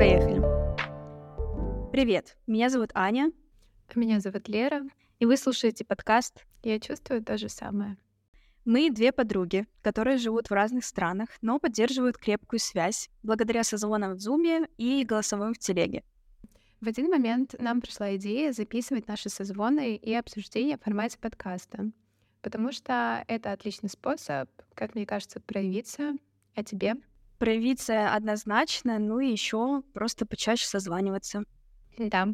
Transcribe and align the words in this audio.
Поехали. 0.00 0.40
Привет, 1.92 2.38
меня 2.46 2.70
зовут 2.70 2.90
Аня. 2.94 3.32
Меня 3.94 4.18
зовут 4.20 4.48
Лера. 4.48 4.80
И 5.18 5.26
вы 5.26 5.36
слушаете 5.36 5.84
подкаст 5.84 6.46
«Я 6.62 6.80
чувствую 6.80 7.22
то 7.22 7.36
же 7.36 7.50
самое». 7.50 7.98
Мы 8.64 8.90
две 8.90 9.12
подруги, 9.12 9.66
которые 9.82 10.16
живут 10.16 10.48
в 10.48 10.54
разных 10.54 10.86
странах, 10.86 11.28
но 11.42 11.58
поддерживают 11.58 12.16
крепкую 12.16 12.60
связь 12.60 13.10
благодаря 13.22 13.62
созвонам 13.62 14.14
в 14.14 14.20
Зуме 14.20 14.68
и 14.78 15.04
голосовым 15.04 15.52
в 15.52 15.58
Телеге. 15.58 16.02
В 16.80 16.88
один 16.88 17.10
момент 17.10 17.54
нам 17.58 17.82
пришла 17.82 18.16
идея 18.16 18.52
записывать 18.52 19.06
наши 19.06 19.28
созвоны 19.28 19.96
и 19.96 20.14
обсуждения 20.14 20.78
в 20.78 20.82
формате 20.82 21.18
подкаста, 21.20 21.92
потому 22.40 22.72
что 22.72 23.22
это 23.28 23.52
отличный 23.52 23.90
способ, 23.90 24.48
как 24.72 24.94
мне 24.94 25.04
кажется, 25.04 25.40
проявиться. 25.40 26.14
А 26.54 26.64
тебе? 26.64 26.94
Проявиться 27.40 28.14
однозначно, 28.14 28.98
ну 28.98 29.18
и 29.18 29.30
еще 29.30 29.82
просто 29.94 30.26
почаще 30.26 30.66
созваниваться. 30.66 31.44
Да. 31.96 32.28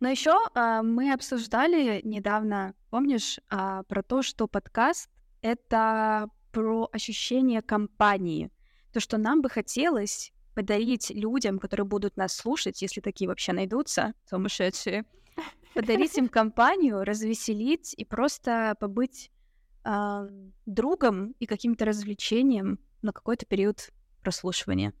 Но 0.00 0.08
еще 0.08 0.36
а, 0.54 0.82
мы 0.82 1.12
обсуждали 1.12 2.00
недавно, 2.02 2.74
помнишь, 2.90 3.38
а, 3.48 3.84
про 3.84 4.02
то, 4.02 4.22
что 4.22 4.48
подкаст 4.48 5.08
это 5.40 6.28
про 6.50 6.88
ощущение 6.90 7.62
компании. 7.62 8.50
То, 8.92 8.98
что 8.98 9.18
нам 9.18 9.40
бы 9.40 9.48
хотелось 9.48 10.32
подарить 10.52 11.10
людям, 11.10 11.60
которые 11.60 11.86
будут 11.86 12.16
нас 12.16 12.34
слушать, 12.34 12.82
если 12.82 13.00
такие 13.00 13.28
вообще 13.28 13.52
найдутся, 13.52 14.14
сумасшедшие, 14.28 15.04
подарить 15.74 16.18
им 16.18 16.28
компанию, 16.28 17.04
развеселить 17.04 17.94
и 17.96 18.04
просто 18.04 18.74
побыть 18.80 19.30
э, 19.84 20.28
другом 20.66 21.36
и 21.38 21.46
каким-то 21.46 21.84
развлечением 21.84 22.80
на 23.02 23.12
какой-то 23.12 23.46
период 23.46 23.90
прослушивания. 24.28 24.92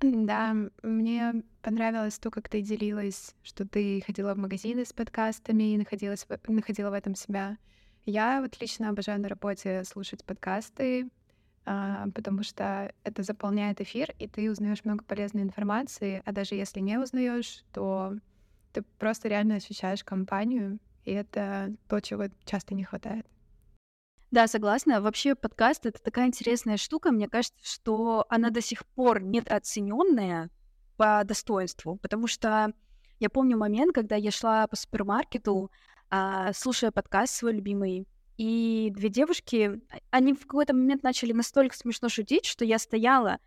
Да, 0.00 0.56
мне 0.82 1.42
понравилось 1.60 2.18
то, 2.18 2.30
как 2.30 2.48
ты 2.48 2.62
делилась, 2.62 3.34
что 3.42 3.68
ты 3.68 4.02
ходила 4.06 4.34
в 4.34 4.38
магазины 4.38 4.86
с 4.86 4.94
подкастами 4.94 5.74
и 5.74 5.76
находилась, 5.76 6.26
находила 6.48 6.88
в 6.88 6.94
этом 6.94 7.14
себя. 7.14 7.58
Я 8.06 8.40
вот 8.40 8.58
лично 8.62 8.88
обожаю 8.88 9.20
на 9.20 9.28
работе 9.28 9.84
слушать 9.84 10.24
подкасты, 10.24 11.10
а, 11.66 12.06
потому 12.14 12.42
что 12.44 12.94
это 13.04 13.22
заполняет 13.22 13.82
эфир, 13.82 14.14
и 14.18 14.26
ты 14.26 14.50
узнаешь 14.50 14.86
много 14.86 15.04
полезной 15.04 15.42
информации, 15.42 16.22
а 16.24 16.32
даже 16.32 16.54
если 16.54 16.80
не 16.80 16.96
узнаешь, 16.96 17.64
то 17.74 18.14
ты 18.72 18.80
просто 18.98 19.28
реально 19.28 19.56
ощущаешь 19.56 20.02
компанию, 20.02 20.78
и 21.04 21.12
это 21.12 21.74
то, 21.88 22.00
чего 22.00 22.24
часто 22.46 22.74
не 22.74 22.84
хватает. 22.84 23.26
Да, 24.32 24.46
согласна. 24.46 25.02
Вообще 25.02 25.34
подкаст— 25.34 25.84
это 25.86 26.02
такая 26.02 26.26
интересная 26.26 26.78
штука. 26.78 27.12
Мне 27.12 27.28
кажется, 27.28 27.60
что 27.62 28.24
она 28.30 28.48
до 28.48 28.62
сих 28.62 28.86
пор 28.86 29.22
недооцененная 29.22 30.48
по 30.96 31.22
достоинству, 31.22 31.96
потому 31.96 32.26
что 32.26 32.72
я 33.20 33.28
помню 33.28 33.58
момент, 33.58 33.94
когда 33.94 34.16
я 34.16 34.30
шла 34.30 34.66
по 34.68 34.74
супермаркету, 34.74 35.70
а, 36.08 36.54
слушая 36.54 36.90
подкаст 36.92 37.34
свой 37.34 37.52
любимый, 37.52 38.08
и 38.38 38.90
две 38.96 39.10
девушки, 39.10 39.82
а, 39.90 39.98
они 40.10 40.32
в 40.32 40.46
какой-то 40.46 40.72
момент 40.72 41.02
начали 41.02 41.34
настолько 41.34 41.76
смешно 41.76 42.08
шутить, 42.08 42.46
что 42.46 42.64
я 42.64 42.78
стояла, 42.78 43.38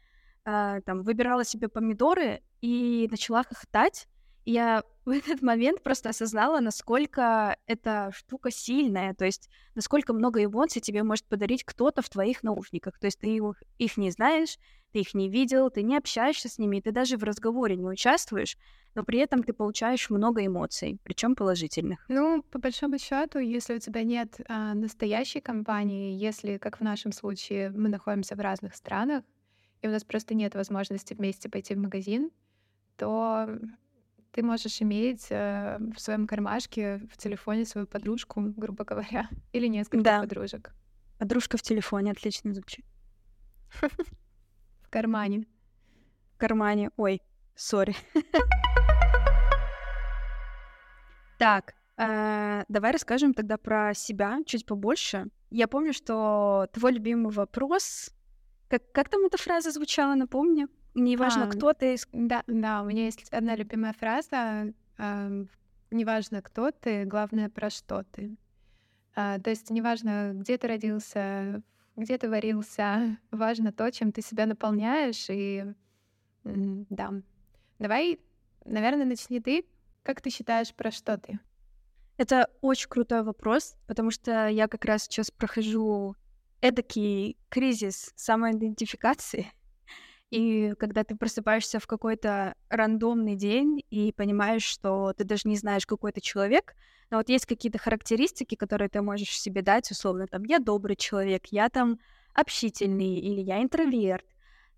э, 0.46 0.82
там, 0.86 1.02
выбирала 1.02 1.44
себе 1.44 1.68
помидоры 1.68 2.44
и 2.62 3.08
начала 3.10 3.42
хохотать. 3.42 4.08
Я 4.46 4.84
в 5.06 5.10
этот 5.10 5.42
момент 5.42 5.84
просто 5.84 6.10
осознала, 6.10 6.60
насколько 6.60 7.58
эта 7.68 8.12
штука 8.16 8.52
сильная, 8.52 9.14
то 9.14 9.26
есть 9.26 9.50
насколько 9.76 10.14
много 10.14 10.44
эмоций 10.44 10.82
тебе 10.82 11.04
может 11.04 11.26
подарить 11.26 11.64
кто-то 11.64 12.02
в 12.02 12.10
твоих 12.10 12.44
наушниках. 12.44 12.98
То 13.00 13.08
есть 13.08 13.20
ты 13.20 13.40
их 13.78 13.98
не 13.98 14.12
знаешь, 14.12 14.58
ты 14.92 15.02
их 15.02 15.14
не 15.14 15.30
видел, 15.30 15.70
ты 15.70 15.84
не 15.84 15.98
общаешься 15.98 16.48
с 16.48 16.58
ними, 16.58 16.80
ты 16.80 16.92
даже 16.92 17.18
в 17.18 17.24
разговоре 17.24 17.76
не 17.76 17.86
участвуешь, 17.86 18.58
но 18.96 19.04
при 19.04 19.20
этом 19.20 19.44
ты 19.44 19.52
получаешь 19.52 20.10
много 20.10 20.46
эмоций, 20.46 21.00
причем 21.04 21.36
положительных. 21.36 22.06
Ну, 22.08 22.42
по 22.44 22.60
большому 22.60 22.98
счету, 22.98 23.40
если 23.40 23.76
у 23.76 23.80
тебя 23.80 24.04
нет 24.04 24.40
а, 24.48 24.74
настоящей 24.74 25.42
компании, 25.42 26.18
если, 26.18 26.58
как 26.58 26.80
в 26.80 26.82
нашем 26.82 27.12
случае, 27.12 27.72
мы 27.72 27.90
находимся 27.90 28.36
в 28.36 28.40
разных 28.40 28.74
странах, 28.74 29.24
и 29.82 29.88
у 29.88 29.92
нас 29.92 30.06
просто 30.06 30.34
нет 30.34 30.56
возможности 30.56 31.14
вместе 31.14 31.50
пойти 31.50 31.76
в 31.76 31.80
магазин, 31.80 32.32
то 32.96 33.50
ты 34.36 34.44
можешь 34.44 34.82
иметь 34.82 35.28
э, 35.30 35.78
в 35.96 36.00
своем 36.02 36.28
кармашке 36.28 36.98
в 37.10 37.16
телефоне 37.16 37.64
свою 37.66 37.88
подружку, 37.88 38.42
грубо 38.42 38.84
говоря, 38.84 39.30
или 39.54 39.68
несколько 39.68 40.04
да. 40.04 40.20
подружек. 40.20 40.74
Подружка 41.18 41.58
в 41.58 41.62
телефоне 41.62 42.12
отлично 42.12 42.54
звучит. 42.54 42.86
В 44.82 44.90
кармане. 44.90 45.46
В 46.34 46.38
кармане. 46.38 46.92
Ой, 46.98 47.22
сори. 47.56 47.96
Так, 51.38 51.74
э, 51.98 52.64
давай 52.70 52.94
расскажем 52.94 53.34
тогда 53.34 53.58
про 53.58 53.94
себя 53.94 54.40
чуть 54.46 54.66
побольше. 54.66 55.26
Я 55.50 55.68
помню, 55.68 55.92
что 55.94 56.68
твой 56.72 56.94
любимый 56.94 57.32
вопрос... 57.34 58.12
Как, 58.70 58.90
как 58.94 59.10
там 59.10 59.26
эта 59.26 59.38
фраза 59.38 59.72
звучала, 59.72 60.16
напомни? 60.16 60.68
Неважно, 60.96 61.46
а, 61.46 61.48
кто 61.52 61.74
ты. 61.74 61.98
Да, 62.14 62.44
да, 62.48 62.82
у 62.82 62.86
меня 62.86 63.06
есть 63.06 63.28
одна 63.32 63.56
любимая 63.56 63.94
фраза. 63.94 64.74
Э, 64.98 65.46
неважно, 65.92 66.42
кто 66.42 66.72
ты, 66.72 67.04
главное, 67.04 67.50
про 67.50 67.70
что 67.70 68.04
ты. 68.04 68.38
Э, 69.16 69.38
то 69.40 69.50
есть 69.50 69.70
неважно, 69.70 70.32
где 70.34 70.58
ты 70.58 70.68
родился, 70.68 71.62
где 71.98 72.18
ты 72.18 72.30
варился, 72.30 73.18
важно 73.32 73.74
то, 73.74 73.92
чем 73.92 74.12
ты 74.14 74.22
себя 74.22 74.46
наполняешь. 74.46 75.28
И 75.30 75.66
да, 76.44 77.12
давай, 77.80 78.20
наверное, 78.64 79.06
начни 79.06 79.40
ты. 79.42 79.66
Как 80.02 80.22
ты 80.22 80.30
считаешь, 80.30 80.74
про 80.74 80.92
что 80.92 81.18
ты? 81.18 81.40
Это 82.18 82.50
очень 82.62 82.88
крутой 82.88 83.24
вопрос, 83.24 83.76
потому 83.88 84.12
что 84.12 84.48
я 84.48 84.68
как 84.68 84.86
раз 84.86 85.04
сейчас 85.04 85.32
прохожу 85.32 86.16
эдакий 86.62 87.38
кризис 87.50 88.14
самоидентификации. 88.16 89.52
И 90.32 90.74
когда 90.80 91.04
ты 91.04 91.16
просыпаешься 91.16 91.80
в 91.80 91.88
какой-то 91.88 92.56
рандомный 92.70 93.36
день 93.36 93.84
и 93.90 94.12
понимаешь, 94.12 94.64
что 94.64 95.14
ты 95.14 95.24
даже 95.24 95.48
не 95.48 95.56
знаешь, 95.56 95.86
какой 95.86 96.12
ты 96.12 96.22
человек, 96.22 96.76
но 97.10 97.18
вот 97.18 97.30
есть 97.30 97.46
какие-то 97.46 97.78
характеристики, 97.78 98.56
которые 98.56 98.90
ты 98.90 99.02
можешь 99.02 99.40
себе 99.40 99.62
дать, 99.62 99.92
условно, 99.92 100.28
там, 100.28 100.44
я 100.44 100.60
добрый 100.60 100.96
человек, 100.96 101.46
я 101.52 101.70
там 101.70 102.00
общительный, 102.34 103.16
или 103.16 103.40
я 103.40 103.62
интроверт, 103.62 104.26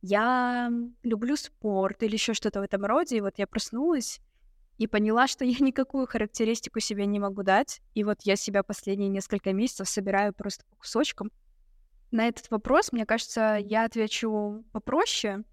я 0.01 0.69
люблю 1.03 1.35
спорт, 1.37 2.03
или 2.03 2.13
еще 2.13 2.33
что-то 2.33 2.59
в 2.59 2.63
этом 2.63 2.85
роде. 2.85 3.17
И 3.17 3.21
вот 3.21 3.35
я 3.37 3.47
проснулась 3.47 4.19
и 4.77 4.85
поняла, 4.87 5.27
что 5.27 5.43
я 5.45 5.57
никакую 5.59 6.07
характеристику 6.07 6.79
себе 6.79 7.05
не 7.05 7.19
могу 7.19 7.43
дать. 7.43 7.81
И 7.95 8.03
вот 8.03 8.19
я 8.23 8.35
себя 8.35 8.63
последние 8.63 9.09
несколько 9.09 9.53
месяцев 9.53 9.89
собираю 9.89 10.33
просто 10.33 10.65
по 10.69 10.75
кусочкам. 10.75 11.31
На 12.11 12.27
этот 12.27 12.49
вопрос, 12.49 12.91
мне 12.91 13.05
кажется, 13.05 13.57
я 13.59 13.83
отвечу 13.85 14.63
попроще. 14.71 15.43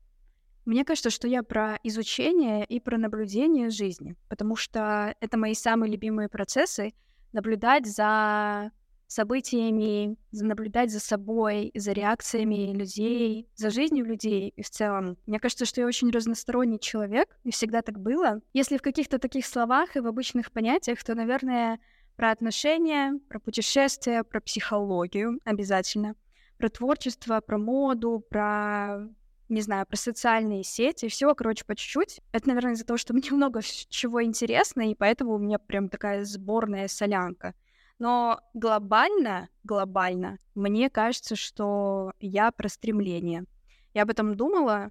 Мне 0.65 0.85
кажется, 0.85 1.11
что 1.11 1.29
я 1.29 1.43
про 1.43 1.79
изучение 1.83 2.65
и 2.65 2.81
про 2.81 2.97
наблюдение 2.97 3.71
жизни, 3.71 4.17
потому 4.29 4.57
что 4.57 5.15
это 5.21 5.37
мои 5.37 5.55
самые 5.55 5.91
любимые 5.93 6.29
процессы— 6.29 6.95
наблюдать 7.33 7.87
за 7.87 8.71
событиями, 9.07 10.17
наблюдать 10.33 10.91
за 10.91 11.01
собой, 11.01 11.71
за 11.75 11.93
реакциями 11.93 12.73
людей, 12.73 13.49
за 13.55 13.71
жизнью 13.71 14.07
людей 14.07 14.53
и 14.57 14.63
в 14.63 14.71
целом. 14.71 15.19
Мне 15.27 15.39
кажется, 15.39 15.67
что 15.67 15.81
я 15.81 15.87
очень 15.87 16.11
разносторонний 16.11 16.79
человек, 16.79 17.37
и 17.45 17.51
всегда 17.51 17.83
так 17.83 17.99
было. 17.99 18.41
Если 18.53 18.79
в 18.79 18.83
каких-то 18.83 19.19
таких 19.19 19.47
словах 19.47 19.97
и 19.97 20.01
в 20.01 20.07
обычных 20.07 20.53
понятиях, 20.53 21.03
то, 21.05 21.15
наверное, 21.15 21.81
про 22.17 22.31
отношения, 22.31 23.19
про 23.29 23.39
путешествия, 23.41 24.25
про 24.25 24.41
психологию 24.41 25.41
обязательно 25.45 26.15
про 26.59 26.69
творчество, 26.69 27.41
про 27.41 27.59
моду, 27.59 28.25
про 28.29 29.09
не 29.49 29.61
знаю, 29.61 29.87
про 29.87 29.97
социальные 29.97 30.65
сети, 30.65 31.09
всего, 31.09 31.35
короче, 31.35 31.65
по 31.65 31.77
чуть-чуть. 31.77 32.21
Это, 32.33 32.49
наверное, 32.49 32.73
из-за 32.73 32.87
того, 32.87 32.97
что 32.97 33.15
мне 33.15 33.31
много 33.31 33.61
чего 33.63 34.23
интересно, 34.23 34.91
и 34.91 34.95
поэтому 34.95 35.35
у 35.35 35.39
меня 35.39 35.59
прям 35.59 35.89
такая 35.89 36.25
сборная 36.25 36.89
солянка. 36.89 37.55
Но 37.99 38.41
глобально, 38.55 39.49
глобально, 39.63 40.39
мне 40.55 40.91
кажется, 40.91 41.37
что 41.37 42.13
я 42.19 42.51
про 42.51 42.69
стремление. 42.69 43.45
Я 43.93 44.03
об 44.03 44.11
этом 44.11 44.35
думала, 44.35 44.91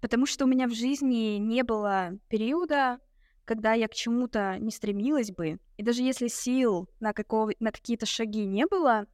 потому 0.00 0.26
что 0.26 0.44
у 0.44 0.48
меня 0.48 0.66
в 0.66 0.74
жизни 0.74 1.36
не 1.36 1.62
было 1.62 2.18
периода, 2.28 2.98
когда 3.44 3.74
я 3.74 3.86
к 3.86 3.94
чему-то 3.94 4.58
не 4.58 4.72
стремилась 4.72 5.30
бы. 5.30 5.58
И 5.76 5.82
даже 5.82 6.02
если 6.02 6.26
сил 6.26 6.88
на, 6.98 7.12
какого, 7.12 7.52
на 7.60 7.70
какие-то 7.70 8.06
шаги 8.06 8.44
не 8.44 8.66
было, 8.66 9.06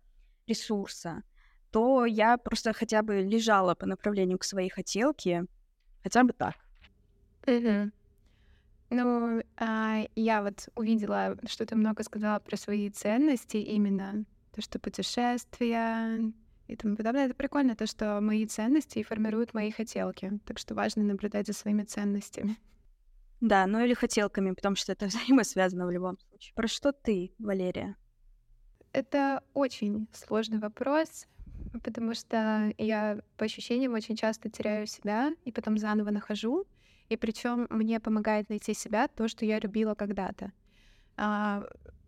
ресурса, 0.46 1.22
то 1.70 2.06
я 2.06 2.38
просто 2.38 2.72
хотя 2.72 3.02
бы 3.02 3.20
лежала 3.20 3.74
по 3.74 3.86
направлению 3.86 4.38
к 4.38 4.44
своей 4.44 4.70
хотелке, 4.70 5.44
хотя 6.02 6.24
бы 6.24 6.32
так. 6.32 6.54
Угу. 7.46 7.90
Ну, 8.90 9.42
а, 9.56 10.04
я 10.16 10.42
вот 10.42 10.68
увидела, 10.74 11.36
что 11.46 11.66
ты 11.66 11.76
много 11.76 12.02
сказала 12.02 12.38
про 12.38 12.56
свои 12.56 12.88
ценности 12.90 13.58
именно, 13.58 14.24
то, 14.54 14.62
что 14.62 14.78
путешествия, 14.78 16.32
и 16.68 16.76
тому 16.76 16.96
подобное. 16.96 17.26
Это 17.26 17.34
прикольно, 17.34 17.74
то, 17.74 17.86
что 17.86 18.20
мои 18.20 18.46
ценности 18.46 19.02
формируют 19.02 19.54
мои 19.54 19.70
хотелки. 19.70 20.38
Так 20.46 20.58
что 20.58 20.74
важно 20.74 21.02
наблюдать 21.02 21.46
за 21.46 21.54
своими 21.54 21.82
ценностями. 21.82 22.58
Да, 23.40 23.66
ну 23.66 23.84
или 23.84 23.94
хотелками, 23.94 24.52
потому 24.52 24.76
что 24.76 24.92
это 24.92 25.06
взаимосвязано 25.06 25.86
в 25.86 25.90
любом 25.90 26.18
случае. 26.18 26.54
Про 26.54 26.68
что 26.68 26.92
ты, 26.92 27.32
Валерия? 27.38 27.96
Это 28.92 29.42
очень 29.54 30.08
сложный 30.12 30.58
вопрос, 30.58 31.26
потому 31.82 32.14
что 32.14 32.72
я 32.78 33.20
по 33.36 33.44
ощущениям 33.44 33.94
очень 33.94 34.16
часто 34.16 34.50
теряю 34.50 34.86
себя 34.86 35.32
и 35.44 35.52
потом 35.52 35.78
заново 35.78 36.10
нахожу. 36.10 36.66
И 37.08 37.16
причем 37.16 37.66
мне 37.70 38.00
помогает 38.00 38.50
найти 38.50 38.74
себя 38.74 39.08
то, 39.08 39.28
что 39.28 39.46
я 39.46 39.58
любила 39.58 39.94
когда-то. 39.94 40.52
А, 41.16 41.64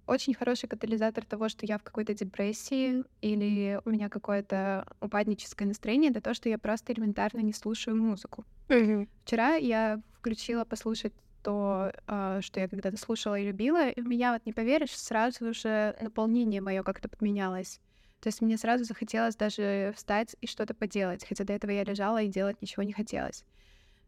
очень 0.06 0.34
хороший 0.34 0.68
катализатор 0.68 1.24
того, 1.24 1.48
что 1.48 1.66
я 1.66 1.78
в 1.78 1.82
какой-то 1.82 2.14
депрессии 2.14 3.04
или 3.22 3.80
у 3.84 3.90
меня 3.90 4.08
какое-то 4.08 4.86
упадническое 5.00 5.66
настроение, 5.68 6.10
это 6.10 6.20
то, 6.20 6.34
что 6.34 6.48
я 6.48 6.58
просто 6.58 6.92
элементарно 6.92 7.40
не 7.40 7.52
слушаю 7.52 7.96
музыку. 7.96 8.44
Mm-hmm. 8.68 9.08
Вчера 9.24 9.54
я 9.54 10.02
включила 10.18 10.64
послушать 10.64 11.12
то, 11.42 11.92
а, 12.06 12.40
что 12.42 12.60
я 12.60 12.68
когда-то 12.68 12.96
слушала 12.96 13.38
и 13.38 13.46
любила, 13.46 13.88
и 13.88 14.00
у 14.00 14.04
меня, 14.04 14.32
вот 14.32 14.44
не 14.44 14.52
поверишь, 14.52 14.96
сразу 14.96 15.54
же 15.54 15.96
наполнение 16.00 16.60
мое 16.60 16.82
как-то 16.82 17.08
поменялось. 17.08 17.80
То 18.20 18.28
есть 18.28 18.42
мне 18.42 18.58
сразу 18.58 18.84
захотелось 18.84 19.36
даже 19.36 19.92
встать 19.96 20.36
и 20.40 20.46
что-то 20.46 20.74
поделать, 20.74 21.24
хотя 21.26 21.44
до 21.44 21.54
этого 21.54 21.70
я 21.70 21.84
лежала 21.84 22.22
и 22.22 22.28
делать 22.28 22.60
ничего 22.60 22.82
не 22.82 22.92
хотелось. 22.92 23.44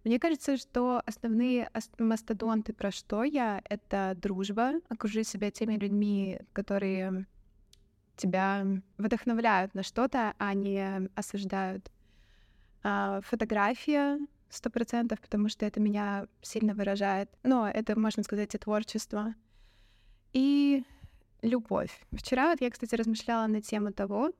Мне 0.04 0.18
кажется, 0.18 0.56
что 0.56 1.00
основные 1.06 1.70
мастодонты, 1.98 2.72
про 2.72 2.90
что 2.90 3.22
я, 3.22 3.62
это 3.64 4.14
дружба, 4.20 4.74
окружи 4.88 5.22
себя 5.22 5.50
теми 5.50 5.76
людьми, 5.76 6.40
которые 6.52 7.26
тебя 8.16 8.66
вдохновляют 8.98 9.74
на 9.74 9.82
что-то, 9.82 10.34
а 10.38 10.54
не 10.54 11.08
осуждают. 11.14 11.90
А, 12.82 13.20
фотография 13.22 14.18
сто 14.50 14.70
процентов, 14.70 15.20
потому 15.20 15.48
что 15.48 15.64
это 15.64 15.80
меня 15.80 16.26
сильно 16.42 16.74
выражает. 16.74 17.30
Но 17.42 17.68
это, 17.68 17.98
можно 17.98 18.22
сказать, 18.22 18.54
и 18.54 18.58
творчество. 18.58 19.34
И 20.32 20.84
любовь. 21.42 21.90
Вчера 22.12 22.50
вот 22.50 22.60
я, 22.60 22.70
кстати, 22.70 22.94
размышляла 22.94 23.46
на 23.46 23.60
тему 23.60 23.92
того, 23.92 24.32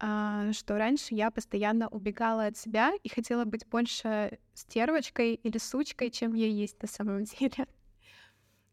а, 0.00 0.52
что 0.52 0.78
раньше 0.78 1.14
я 1.14 1.30
постоянно 1.30 1.88
убегала 1.88 2.46
от 2.46 2.56
себя 2.56 2.92
и 3.02 3.08
хотела 3.08 3.44
быть 3.44 3.66
больше 3.66 4.38
стервочкой 4.54 5.34
или 5.34 5.58
сучкой, 5.58 6.10
чем 6.10 6.34
я 6.34 6.46
есть 6.46 6.80
на 6.82 6.88
самом 6.88 7.24
деле. 7.24 7.66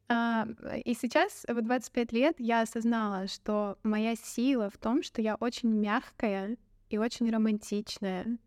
А, 0.08 0.48
и 0.84 0.94
сейчас, 0.94 1.46
в 1.48 1.62
25 1.62 2.12
лет, 2.12 2.36
я 2.40 2.62
осознала, 2.62 3.28
что 3.28 3.78
моя 3.82 4.16
сила 4.16 4.70
в 4.70 4.78
том, 4.78 5.02
что 5.02 5.22
я 5.22 5.36
очень 5.36 5.70
мягкая 5.70 6.58
и 6.90 6.98
очень 7.00 7.32
романтичная, 7.32 8.38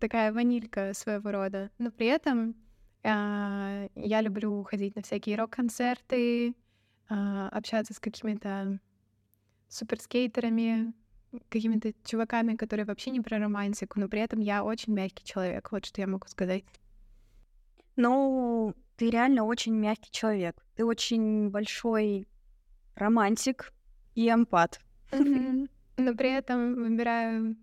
такая 0.00 0.32
ванилька 0.32 0.94
своего 0.94 1.30
рода. 1.30 1.70
Но 1.78 1.90
при 1.90 2.06
этом 2.06 2.56
а, 3.04 3.88
я 3.94 4.20
люблю 4.22 4.62
ходить 4.64 4.96
на 4.96 5.02
всякие 5.02 5.36
рок-концерты, 5.36 6.54
общаться 7.08 7.94
с 7.94 8.00
какими-то 8.00 8.78
суперскейтерами, 9.68 10.92
какими-то 11.48 11.92
чуваками, 12.04 12.56
которые 12.56 12.86
вообще 12.86 13.10
не 13.10 13.20
про 13.20 13.38
романтику, 13.38 13.98
но 14.00 14.08
при 14.08 14.20
этом 14.20 14.40
я 14.40 14.64
очень 14.64 14.92
мягкий 14.92 15.24
человек. 15.24 15.72
Вот 15.72 15.84
что 15.86 16.00
я 16.00 16.06
могу 16.06 16.26
сказать. 16.28 16.64
Ну, 17.96 18.74
ты 18.96 19.10
реально 19.10 19.44
очень 19.44 19.74
мягкий 19.74 20.10
человек. 20.10 20.62
Ты 20.76 20.84
очень 20.84 21.50
большой 21.50 22.26
романтик 22.94 23.72
и 24.14 24.28
эмпат. 24.28 24.80
Но 25.10 26.14
при 26.14 26.32
этом 26.32 26.74
выбираю... 26.74 27.56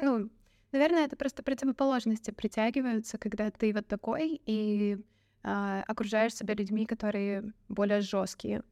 Ну, 0.00 0.30
наверное, 0.72 1.06
это 1.06 1.16
просто 1.16 1.42
противоположности 1.42 2.30
притягиваются, 2.30 3.18
когда 3.18 3.50
ты 3.50 3.72
вот 3.72 3.86
такой 3.86 4.40
и 4.44 4.98
а, 5.42 5.82
окружаешь 5.86 6.34
себя 6.34 6.54
людьми, 6.54 6.84
которые 6.84 7.52
более 7.68 8.00
жесткие. 8.00 8.62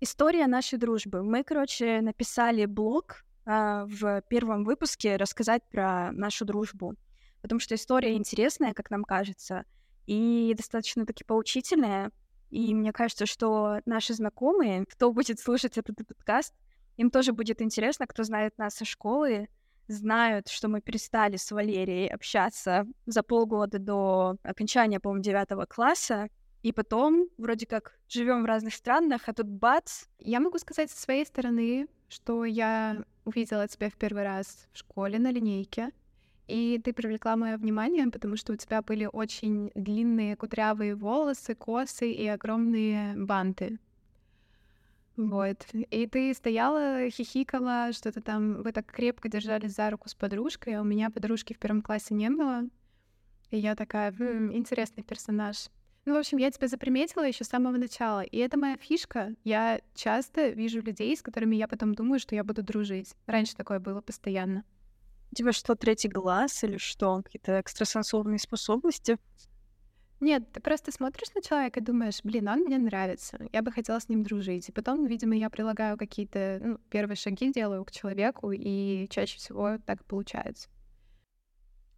История 0.00 0.46
нашей 0.46 0.78
дружбы. 0.78 1.22
Мы, 1.22 1.42
короче, 1.42 2.02
написали 2.02 2.66
блог 2.66 3.24
а, 3.46 3.86
в 3.86 4.22
первом 4.28 4.64
выпуске 4.64 5.16
рассказать 5.16 5.62
про 5.70 6.12
нашу 6.12 6.44
дружбу, 6.44 6.94
потому 7.40 7.60
что 7.60 7.74
история 7.74 8.14
интересная, 8.14 8.74
как 8.74 8.90
нам 8.90 9.04
кажется, 9.04 9.64
и 10.06 10.52
достаточно 10.54 11.06
таки 11.06 11.24
поучительная. 11.24 12.10
И 12.50 12.74
мне 12.74 12.92
кажется, 12.92 13.24
что 13.24 13.80
наши 13.86 14.12
знакомые, 14.12 14.84
кто 14.84 15.12
будет 15.12 15.40
слушать 15.40 15.78
этот 15.78 15.96
подкаст, 16.06 16.54
им 16.98 17.10
тоже 17.10 17.32
будет 17.32 17.62
интересно, 17.62 18.06
кто 18.06 18.22
знает 18.22 18.58
нас 18.58 18.74
со 18.74 18.84
школы, 18.84 19.48
знают, 19.88 20.48
что 20.48 20.68
мы 20.68 20.82
перестали 20.82 21.36
с 21.36 21.50
Валерией 21.50 22.08
общаться 22.08 22.86
за 23.06 23.22
полгода 23.22 23.78
до 23.78 24.36
окончания, 24.42 25.00
по-моему, 25.00 25.22
девятого 25.22 25.64
класса, 25.64 26.28
и 26.62 26.72
потом 26.72 27.28
вроде 27.38 27.66
как 27.66 27.98
живем 28.08 28.42
в 28.42 28.46
разных 28.46 28.74
странах, 28.74 29.22
а 29.26 29.32
тут 29.32 29.46
бац. 29.46 30.04
Я 30.18 30.40
могу 30.40 30.58
сказать 30.58 30.90
со 30.90 31.00
своей 31.00 31.24
стороны, 31.24 31.88
что 32.08 32.44
я 32.44 33.04
увидела 33.24 33.68
тебя 33.68 33.90
в 33.90 33.94
первый 33.94 34.24
раз 34.24 34.68
в 34.72 34.78
школе 34.78 35.18
на 35.18 35.30
линейке, 35.30 35.90
и 36.46 36.80
ты 36.82 36.92
привлекла 36.92 37.36
мое 37.36 37.56
внимание, 37.56 38.06
потому 38.08 38.36
что 38.36 38.52
у 38.52 38.56
тебя 38.56 38.82
были 38.82 39.08
очень 39.12 39.70
длинные 39.74 40.36
кудрявые 40.36 40.94
волосы, 40.94 41.54
косы 41.54 42.12
и 42.12 42.26
огромные 42.28 43.16
банты. 43.16 43.78
Вот. 45.16 45.66
И 45.72 46.06
ты 46.06 46.34
стояла, 46.34 47.08
хихикала, 47.10 47.92
что-то 47.92 48.20
там, 48.20 48.62
вы 48.62 48.72
так 48.72 48.86
крепко 48.86 49.28
держались 49.28 49.74
за 49.74 49.90
руку 49.90 50.08
с 50.08 50.14
подружкой, 50.14 50.74
а 50.74 50.82
у 50.82 50.84
меня 50.84 51.10
подружки 51.10 51.54
в 51.54 51.58
первом 51.58 51.82
классе 51.82 52.14
не 52.14 52.28
было. 52.30 52.64
И 53.50 53.58
я 53.58 53.74
такая, 53.74 54.12
хм, 54.12 54.52
интересный 54.52 55.02
персонаж. 55.02 55.68
Ну, 56.06 56.14
в 56.14 56.18
общем, 56.18 56.38
я 56.38 56.52
тебя 56.52 56.68
заприметила 56.68 57.26
еще 57.26 57.42
с 57.42 57.48
самого 57.48 57.76
начала. 57.76 58.20
И 58.20 58.38
это 58.38 58.56
моя 58.56 58.76
фишка. 58.76 59.34
Я 59.42 59.80
часто 59.96 60.50
вижу 60.50 60.80
людей, 60.80 61.16
с 61.16 61.20
которыми 61.20 61.56
я 61.56 61.66
потом 61.66 61.96
думаю, 61.96 62.20
что 62.20 62.36
я 62.36 62.44
буду 62.44 62.62
дружить. 62.62 63.16
Раньше 63.26 63.56
такое 63.56 63.80
было 63.80 64.00
постоянно. 64.00 64.62
У 65.32 65.34
тебя 65.34 65.52
что, 65.52 65.74
третий 65.74 66.08
глаз 66.08 66.62
или 66.62 66.76
что? 66.76 67.22
Какие-то 67.24 67.58
экстрасенсорные 67.58 68.38
способности? 68.38 69.18
Нет, 70.20 70.52
ты 70.52 70.60
просто 70.60 70.92
смотришь 70.92 71.34
на 71.34 71.42
человека 71.42 71.80
и 71.80 71.82
думаешь, 71.82 72.20
блин, 72.22 72.48
он 72.48 72.60
мне 72.60 72.78
нравится, 72.78 73.38
я 73.52 73.60
бы 73.60 73.70
хотела 73.70 73.98
с 73.98 74.08
ним 74.08 74.22
дружить. 74.22 74.68
И 74.68 74.72
потом, 74.72 75.04
видимо, 75.04 75.36
я 75.36 75.50
прилагаю 75.50 75.98
какие-то 75.98 76.58
ну, 76.62 76.78
первые 76.88 77.16
шаги, 77.16 77.52
делаю 77.52 77.84
к 77.84 77.90
человеку, 77.90 78.50
и 78.52 79.08
чаще 79.10 79.36
всего 79.36 79.76
так 79.84 80.04
получается. 80.04 80.68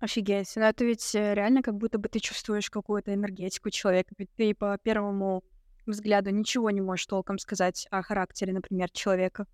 Офигеть. 0.01 0.53
Ну, 0.55 0.63
это 0.63 0.85
ведь 0.85 1.15
э, 1.15 1.35
реально 1.35 1.63
как 1.63 1.75
будто 1.75 1.99
бы 1.99 2.09
ты 2.09 2.21
чувствуешь 2.21 2.71
какую-то 2.71 3.13
энергетику 3.13 3.71
человека. 3.71 4.15
Ведь 4.17 4.31
ты 4.37 4.55
по 4.55 4.79
первому 4.79 5.43
взгляду 5.87 6.31
ничего 6.31 6.71
не 6.71 6.81
можешь 6.81 7.07
толком 7.07 7.39
сказать 7.39 7.89
о 7.91 8.03
характере, 8.03 8.53
например, 8.53 8.91
человека. 8.91 9.47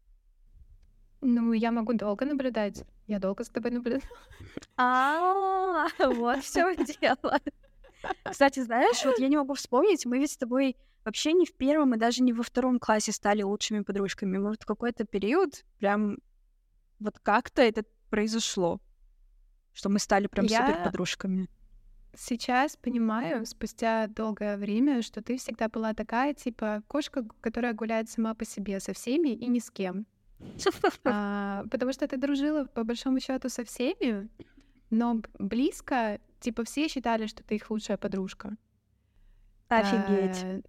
Ну, 1.22 1.54
я 1.54 1.72
могу 1.72 1.94
долго 1.94 2.26
наблюдать. 2.26 2.84
Я 3.06 3.18
долго 3.18 3.44
с 3.44 3.48
тобой 3.48 3.70
наблюдаю. 3.70 4.02
А, 4.76 5.86
вот 5.98 6.44
все 6.44 6.74
дело. 7.00 7.40
Кстати, 8.22 8.60
знаешь, 8.60 9.02
вот 9.04 9.18
я 9.18 9.28
не 9.28 9.38
могу 9.38 9.54
вспомнить, 9.54 10.04
мы 10.04 10.18
ведь 10.18 10.32
с 10.32 10.36
тобой 10.36 10.76
вообще 11.06 11.32
не 11.32 11.46
в 11.46 11.54
первом 11.54 11.94
и 11.94 11.98
даже 11.98 12.22
не 12.22 12.34
во 12.34 12.42
втором 12.42 12.78
классе 12.78 13.12
стали 13.12 13.42
лучшими 13.42 13.80
подружками. 13.80 14.36
Может, 14.36 14.64
в 14.64 14.66
какой-то 14.66 15.04
период 15.04 15.64
прям 15.78 16.18
вот 17.00 17.18
как-то 17.20 17.62
это 17.62 17.84
произошло 18.10 18.80
что 19.75 19.90
мы 19.90 19.99
стали 19.99 20.26
прям 20.26 20.47
я... 20.47 20.66
супер 20.66 20.85
подружками. 20.85 21.49
Сейчас 22.16 22.76
понимаю, 22.76 23.45
спустя 23.45 24.07
долгое 24.07 24.57
время, 24.57 25.02
что 25.02 25.21
ты 25.21 25.37
всегда 25.37 25.69
была 25.69 25.95
такая, 25.95 26.33
типа, 26.33 26.83
кошка, 26.87 27.26
которая 27.40 27.75
гуляет 27.75 28.09
сама 28.09 28.35
по 28.35 28.45
себе 28.45 28.78
со 28.78 28.93
всеми 28.93 29.31
и 29.31 29.47
ни 29.49 29.59
с 29.59 29.71
кем. 29.71 30.07
а, 31.04 31.64
потому 31.71 31.93
что 31.93 32.07
ты 32.07 32.16
дружила 32.16 32.66
по 32.66 32.85
большому 32.85 33.19
счету 33.19 33.49
со 33.49 33.64
всеми, 33.64 34.28
но 34.90 35.23
близко, 35.38 36.21
типа, 36.38 36.64
все 36.64 36.87
считали, 36.88 37.26
что 37.26 37.43
ты 37.43 37.57
их 37.57 37.69
лучшая 37.69 37.97
подружка. 37.97 38.57
Офигеть. 39.69 40.45
А, 40.45 40.61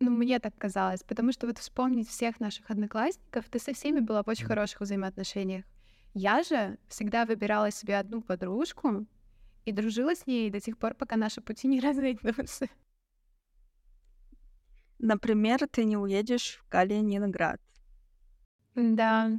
ну, 0.00 0.10
мне 0.10 0.38
так 0.38 0.54
казалось, 0.58 1.02
потому 1.02 1.32
что 1.32 1.46
вот 1.46 1.58
вспомнить 1.58 2.08
всех 2.08 2.40
наших 2.40 2.70
одноклассников, 2.70 3.46
ты 3.48 3.58
со 3.58 3.72
всеми 3.72 4.00
была 4.00 4.22
в 4.22 4.28
очень 4.28 4.46
хороших 4.46 4.82
взаимоотношениях. 4.82 5.64
Я 6.14 6.44
же 6.44 6.78
всегда 6.88 7.26
выбирала 7.26 7.72
себе 7.72 7.98
одну 7.98 8.22
подружку 8.22 9.04
и 9.64 9.72
дружила 9.72 10.14
с 10.14 10.26
ней 10.28 10.48
до 10.48 10.60
тех 10.60 10.78
пор, 10.78 10.94
пока 10.94 11.16
наши 11.16 11.40
пути 11.40 11.66
не 11.66 11.80
разойдутся. 11.86 12.68
Например, 15.00 15.58
ты 15.68 15.84
не 15.84 15.96
уедешь 15.96 16.60
в 16.62 16.68
Калининград. 16.68 17.60
Да. 18.76 19.30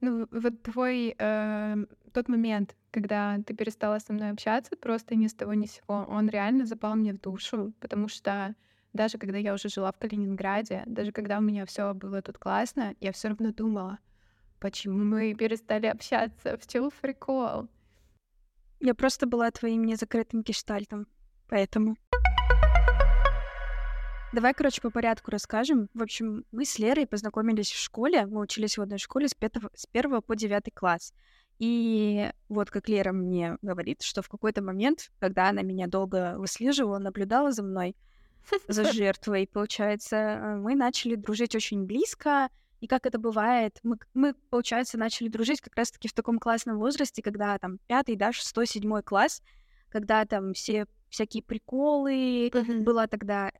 Ну, 0.00 0.28
вот 0.30 0.62
твой 0.62 1.14
э, 1.18 1.76
тот 2.12 2.28
момент, 2.28 2.76
когда 2.90 3.38
ты 3.46 3.54
перестала 3.54 3.98
со 3.98 4.12
мной 4.12 4.30
общаться, 4.30 4.76
просто 4.76 5.14
ни 5.14 5.26
с 5.26 5.34
того 5.34 5.54
ни 5.54 5.66
с 5.66 5.72
сего, 5.72 6.04
он 6.08 6.28
реально 6.28 6.66
запал 6.66 6.96
мне 6.96 7.14
в 7.14 7.20
душу, 7.20 7.72
потому 7.80 8.08
что 8.08 8.54
даже 8.92 9.16
когда 9.16 9.38
я 9.38 9.54
уже 9.54 9.68
жила 9.68 9.90
в 9.90 9.98
Калининграде, 9.98 10.82
даже 10.86 11.12
когда 11.12 11.38
у 11.38 11.40
меня 11.40 11.64
все 11.64 11.94
было 11.94 12.20
тут 12.20 12.36
классно, 12.36 12.94
я 13.00 13.12
все 13.12 13.28
равно 13.28 13.52
думала, 13.52 13.98
почему 14.62 15.04
мы 15.04 15.34
перестали 15.34 15.86
общаться, 15.86 16.56
в 16.56 16.66
чем 16.68 16.90
прикол? 17.00 17.68
Я 18.78 18.94
просто 18.94 19.26
была 19.26 19.50
твоим 19.50 19.84
незакрытым 19.84 20.42
гештальтом, 20.42 21.08
поэтому... 21.48 21.96
Давай, 24.32 24.54
короче, 24.54 24.80
по 24.80 24.90
порядку 24.90 25.30
расскажем. 25.30 25.88
В 25.92 26.02
общем, 26.02 26.44
мы 26.52 26.64
с 26.64 26.78
Лерой 26.78 27.06
познакомились 27.06 27.70
в 27.70 27.78
школе. 27.78 28.24
Мы 28.24 28.40
учились 28.40 28.78
в 28.78 28.82
одной 28.82 28.98
школе 28.98 29.28
с 29.28 29.34
5, 29.34 29.52
с 29.74 29.86
1 29.92 30.22
по 30.22 30.36
9 30.36 30.72
класс. 30.72 31.12
И 31.58 32.30
вот 32.48 32.70
как 32.70 32.88
Лера 32.88 33.12
мне 33.12 33.58
говорит, 33.60 34.00
что 34.02 34.22
в 34.22 34.28
какой-то 34.30 34.62
момент, 34.62 35.10
когда 35.18 35.50
она 35.50 35.62
меня 35.62 35.86
долго 35.86 36.36
выслеживала, 36.38 36.98
наблюдала 36.98 37.52
за 37.52 37.62
мной, 37.62 37.94
за 38.68 38.84
жертвой, 38.92 39.46
получается, 39.52 40.56
мы 40.58 40.76
начали 40.76 41.16
дружить 41.16 41.54
очень 41.54 41.84
близко. 41.84 42.48
И 42.82 42.88
как 42.88 43.06
это 43.06 43.16
бывает, 43.20 43.78
мы, 43.84 43.96
мы, 44.12 44.34
получается, 44.50 44.98
начали 44.98 45.28
дружить 45.28 45.60
как 45.60 45.76
раз-таки 45.76 46.08
в 46.08 46.12
таком 46.12 46.40
классном 46.40 46.78
возрасте, 46.78 47.22
когда 47.22 47.56
там 47.58 47.78
пятый, 47.86 48.16
да, 48.16 48.32
шестой, 48.32 48.66
седьмой 48.66 49.04
класс, 49.04 49.40
когда 49.88 50.24
там 50.24 50.52
все 50.52 50.86
всякие 51.08 51.44
приколы, 51.44 52.48
uh-huh. 52.48 52.82
была 52.82 53.06
тогда 53.06 53.52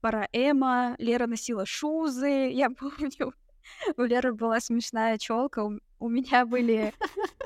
пора 0.00 0.26
эмо, 0.32 0.96
Лера 0.98 1.28
носила 1.28 1.64
шузы, 1.64 2.50
я 2.50 2.68
помню, 2.80 3.32
у 3.96 4.02
Леры 4.02 4.34
была 4.34 4.58
смешная 4.58 5.18
челка, 5.18 5.62
у, 5.62 5.78
у 6.00 6.08
меня 6.08 6.44
были, 6.44 6.92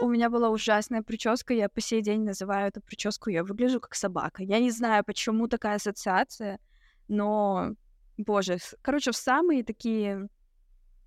у 0.01 0.09
меня 0.09 0.31
была 0.31 0.49
ужасная 0.49 1.03
прическа, 1.03 1.53
я 1.53 1.69
по 1.69 1.83
сей 1.83 2.01
день 2.01 2.25
называю 2.25 2.69
эту 2.69 2.81
прическу, 2.81 3.29
я 3.29 3.45
выгляжу 3.45 3.81
как 3.81 3.95
собака. 3.95 4.43
Я 4.43 4.61
не 4.61 4.71
знаю, 4.71 5.05
почему 5.05 5.47
такая 5.47 5.77
ассоциация, 5.77 6.59
но, 7.07 7.75
боже, 8.17 8.57
короче, 8.81 9.11
в 9.11 9.17
самые 9.17 9.63
такие 9.63 10.31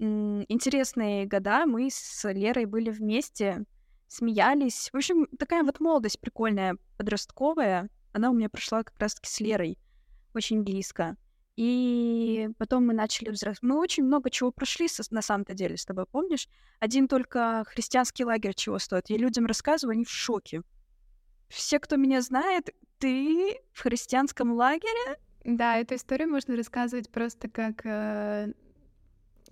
интересные 0.02 1.26
года 1.26 1.66
мы 1.66 1.90
с 1.92 2.30
Лерой 2.32 2.66
были 2.66 2.90
вместе, 2.90 3.66
смеялись. 4.08 4.90
В 4.92 4.98
общем, 4.98 5.28
такая 5.38 5.64
вот 5.64 5.80
молодость 5.80 6.20
прикольная, 6.20 6.78
подростковая. 6.98 7.90
Она 8.14 8.30
у 8.30 8.34
меня 8.34 8.50
прошла 8.50 8.84
как 8.84 8.98
раз-таки 9.00 9.30
с 9.30 9.40
Лерой 9.40 9.78
очень 10.34 10.64
близко. 10.64 11.18
И 11.58 12.50
потом 12.58 12.88
мы 12.88 12.94
начали 12.94 13.30
взрослеть. 13.30 13.62
Мы 13.62 13.78
очень 13.78 14.04
много 14.04 14.30
чего 14.30 14.52
прошли 14.52 14.88
на 15.12 15.22
самом-то 15.22 15.54
деле 15.54 15.78
с 15.78 15.86
тобой, 15.86 16.06
помнишь? 16.06 16.48
Один 16.80 17.08
только 17.08 17.64
христианский 17.68 18.26
лагерь 18.26 18.54
чего 18.56 18.80
стоит. 18.80 19.10
Я 19.10 19.18
людям 19.18 19.46
рассказываю, 19.46 19.94
они 19.94 20.06
в 20.06 20.10
шоке. 20.10 20.62
Все, 21.50 21.80
кто 21.80 21.98
меня 21.98 22.22
знает, 22.22 22.70
ты 22.98 23.60
в 23.74 23.82
христианском 23.82 24.54
лагере? 24.54 25.20
Да, 25.44 25.78
эту 25.78 25.96
историю 25.96 26.30
можно 26.30 26.56
рассказывать 26.56 27.12
просто 27.12 27.50
как 27.50 27.86
э, 27.86 28.54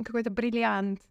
какой-то 0.04 0.30
бриллиант. 0.30 1.02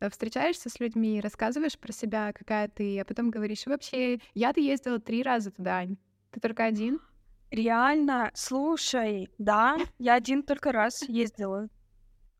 Э, 0.00 0.10
встречаешься 0.10 0.68
с 0.68 0.80
людьми, 0.80 1.20
рассказываешь 1.20 1.78
про 1.78 1.92
себя, 1.92 2.32
какая 2.32 2.68
ты, 2.68 3.00
а 3.00 3.04
потом 3.04 3.30
говоришь, 3.30 3.66
вообще, 3.66 4.20
я-то 4.34 4.60
ездила 4.60 4.98
три 4.98 5.22
раза 5.22 5.50
туда, 5.50 5.86
ты 6.30 6.40
только 6.40 6.64
один? 6.64 7.00
Реально, 7.50 8.32
слушай, 8.34 9.30
да, 9.38 9.76
я 9.98 10.14
один 10.14 10.42
только 10.42 10.72
раз 10.72 11.02
ездила. 11.08 11.68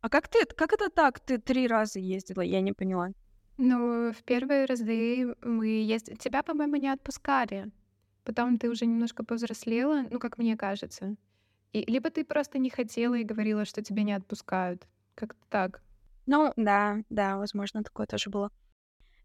А 0.01 0.09
как 0.09 0.29
ты, 0.29 0.45
как 0.45 0.73
это 0.73 0.91
так, 0.91 1.21
ты 1.21 1.39
три 1.39 1.67
раза 1.67 2.01
ездила? 2.01 2.43
Я 2.43 2.61
не 2.61 2.73
поняла. 2.73 3.11
Ну, 3.57 4.13
в 4.13 4.23
первые 4.25 4.65
разы 4.65 5.35
мы 5.43 5.67
ездили... 5.67 6.17
Тебя, 6.17 6.43
по-моему, 6.43 6.77
не 6.77 6.89
отпускали. 6.89 7.71
Потом 8.25 8.59
ты 8.59 8.69
уже 8.69 8.87
немножко 8.87 9.25
повзрослела, 9.25 10.07
ну, 10.11 10.19
как 10.19 10.39
мне 10.39 10.57
кажется. 10.57 11.15
И, 11.73 11.85
либо 11.91 12.11
ты 12.11 12.25
просто 12.25 12.59
не 12.59 12.71
хотела 12.71 13.15
и 13.15 13.23
говорила, 13.23 13.65
что 13.65 13.83
тебя 13.83 14.03
не 14.03 14.13
отпускают. 14.13 14.89
Как-то 15.14 15.40
так. 15.49 15.83
Ну, 16.26 16.52
да, 16.56 16.99
да, 17.11 17.37
возможно, 17.37 17.83
такое 17.83 18.06
тоже 18.06 18.30
было. 18.30 18.50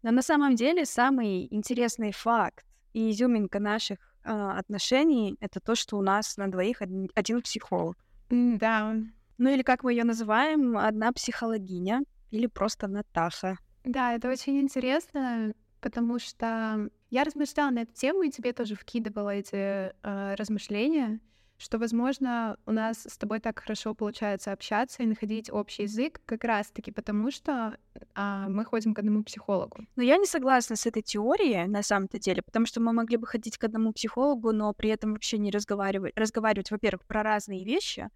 Но 0.02 0.10
на 0.10 0.22
самом 0.22 0.54
деле 0.54 0.84
самый 0.84 1.46
интересный 1.52 2.12
факт 2.12 2.64
и 2.92 3.10
изюминка 3.10 3.58
наших 3.58 3.98
а, 4.24 4.58
отношений 4.58 5.36
это 5.40 5.60
то, 5.60 5.74
что 5.74 5.96
у 5.96 6.02
нас 6.02 6.36
на 6.36 6.50
двоих 6.50 6.82
один, 6.82 7.10
один 7.14 7.42
психолог. 7.42 7.96
Да. 8.30 8.94
Ну 9.38 9.50
или 9.50 9.62
как 9.62 9.82
мы 9.82 9.92
ее 9.92 10.04
называем, 10.04 10.76
одна 10.76 11.12
психологиня 11.12 12.02
или 12.30 12.46
просто 12.46 12.88
Наташа. 12.88 13.56
Да, 13.84 14.14
это 14.14 14.28
очень 14.28 14.60
интересно, 14.60 15.54
потому 15.80 16.18
что 16.18 16.90
я 17.10 17.24
размышляла 17.24 17.70
на 17.70 17.80
эту 17.80 17.94
тему 17.94 18.22
и 18.22 18.30
тебе 18.30 18.52
тоже 18.52 18.74
вкидывала 18.74 19.30
эти 19.30 19.54
э, 19.54 20.34
размышления 20.34 21.20
что, 21.60 21.78
возможно, 21.78 22.56
у 22.66 22.72
нас 22.72 23.06
с 23.06 23.18
тобой 23.18 23.38
так 23.40 23.60
хорошо 23.60 23.94
получается 23.94 24.52
общаться 24.52 25.02
и 25.02 25.06
находить 25.06 25.52
общий 25.52 25.82
язык 25.82 26.20
как 26.24 26.44
раз-таки 26.44 26.90
потому, 26.90 27.30
что 27.30 27.76
а, 28.14 28.48
мы 28.48 28.64
ходим 28.64 28.94
к 28.94 28.98
одному 28.98 29.22
психологу. 29.22 29.84
Но 29.96 30.02
я 30.02 30.16
не 30.16 30.26
согласна 30.26 30.76
с 30.76 30.86
этой 30.86 31.02
теорией 31.02 31.66
на 31.66 31.82
самом-то 31.82 32.18
деле, 32.18 32.42
потому 32.42 32.64
что 32.64 32.80
мы 32.80 32.92
могли 32.92 33.18
бы 33.18 33.26
ходить 33.26 33.58
к 33.58 33.64
одному 33.64 33.92
психологу, 33.92 34.52
но 34.52 34.72
при 34.72 34.88
этом 34.88 35.12
вообще 35.12 35.36
не 35.38 35.50
разговаривать, 35.50 36.16
разговаривать, 36.16 36.70
во-первых, 36.70 37.04
про 37.04 37.22
разные 37.22 37.64
вещи, 37.64 38.08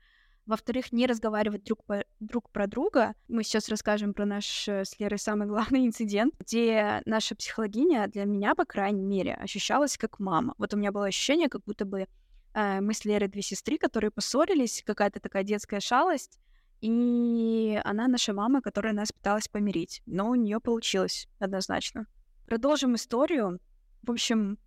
во-вторых, 0.47 0.93
не 0.93 1.07
разговаривать 1.07 1.65
друг, 1.65 1.85
по, 1.85 2.05
друг 2.21 2.51
про 2.51 2.67
друга. 2.67 3.15
Мы 3.29 3.45
сейчас 3.45 3.69
расскажем 3.69 4.15
про 4.15 4.27
наш 4.27 4.69
э, 4.69 4.85
с 4.85 4.99
Лерой 4.99 5.19
самый 5.19 5.47
главный 5.47 5.87
инцидент, 5.87 6.35
где 6.39 7.03
наша 7.07 7.35
психологиня 7.35 8.09
для 8.09 8.25
меня, 8.25 8.55
по 8.55 8.65
крайней 8.65 9.05
мере, 9.05 9.35
ощущалась 9.35 9.97
как 9.97 10.19
мама. 10.19 10.55
Вот 10.59 10.75
у 10.75 10.77
меня 10.77 10.93
было 10.93 11.07
ощущение, 11.07 11.49
как 11.49 11.63
будто 11.65 11.85
бы 11.85 12.07
мы 12.55 12.95
с 12.95 13.05
Лерой 13.05 13.29
две 13.29 13.43
сестры, 13.43 13.79
которые 13.79 14.11
поссорились, 14.11 14.83
какая-то 14.87 15.21
такая 15.21 15.43
детская 15.43 15.81
шалость, 15.81 16.39
и 16.81 17.81
она 17.85 18.09
наша 18.09 18.33
мама, 18.33 18.61
которая 18.61 18.93
нас 18.93 19.11
пыталась 19.11 19.49
помирить. 19.49 20.03
Но 20.07 20.29
у 20.29 20.35
нее 20.35 20.61
получилось 20.61 21.29
однозначно. 21.39 22.07
Продолжим 22.47 22.95
историю. 22.95 23.59
В 24.03 24.11
общем, 24.11 24.59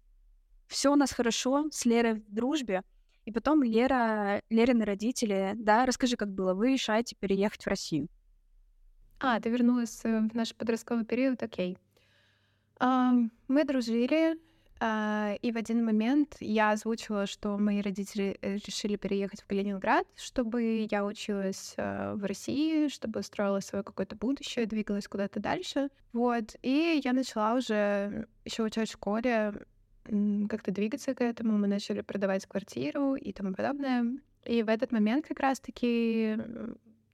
все 0.68 0.92
у 0.92 0.96
нас 0.96 1.12
хорошо 1.12 1.68
с 1.72 1.86
Лерой 1.86 2.16
в 2.16 2.34
дружбе. 2.34 2.84
И 3.26 3.32
потом 3.32 3.62
Лера, 3.62 4.42
Лерины 4.50 4.84
родители, 4.86 5.54
да, 5.56 5.86
расскажи, 5.86 6.16
как 6.16 6.34
было, 6.34 6.54
вы 6.54 6.74
решаете 6.74 7.16
переехать 7.16 7.64
в 7.64 7.68
Россию. 7.68 8.08
А, 9.20 9.40
ты 9.40 9.50
вернулась 9.50 10.00
э, 10.04 10.20
в 10.20 10.34
наш 10.34 10.56
подростковый 10.56 11.06
период, 11.06 11.44
окей. 11.44 11.78
Мы 12.80 13.64
дружили, 13.66 14.40
и 14.80 15.52
в 15.52 15.58
один 15.58 15.84
момент 15.84 16.36
я 16.40 16.72
озвучила, 16.72 17.26
что 17.26 17.58
мои 17.58 17.82
родители 17.82 18.38
э, 18.42 18.56
решили 18.56 18.96
переехать 18.96 19.42
в 19.42 19.48
Калининград, 19.48 20.06
чтобы 20.16 20.88
я 20.90 21.04
училась 21.06 21.74
а, 21.78 22.16
в 22.16 22.24
России, 22.24 22.88
чтобы 22.88 23.24
строила 23.24 23.60
свое 23.60 23.84
какое-то 23.84 24.16
будущее, 24.16 24.66
двигалась 24.68 25.08
куда-то 25.08 25.40
дальше. 25.40 25.90
Вот. 26.14 26.56
И 26.62 27.02
я 27.04 27.14
начала 27.14 27.56
уже 27.56 28.28
еще 28.46 28.64
учать 28.64 28.90
в 28.90 28.94
школе 28.94 29.54
как-то 30.50 30.72
двигаться 30.72 31.14
к 31.16 31.22
этому. 31.22 31.58
Мы 31.58 31.68
начали 31.68 32.02
продавать 32.02 32.46
квартиру 32.46 33.16
и 33.16 33.34
тому 33.34 33.54
подобное. 33.54 34.06
И 34.46 34.64
в 34.64 34.70
этот 34.70 34.92
момент 34.92 35.26
как 35.28 35.40
раз-таки 35.40 36.38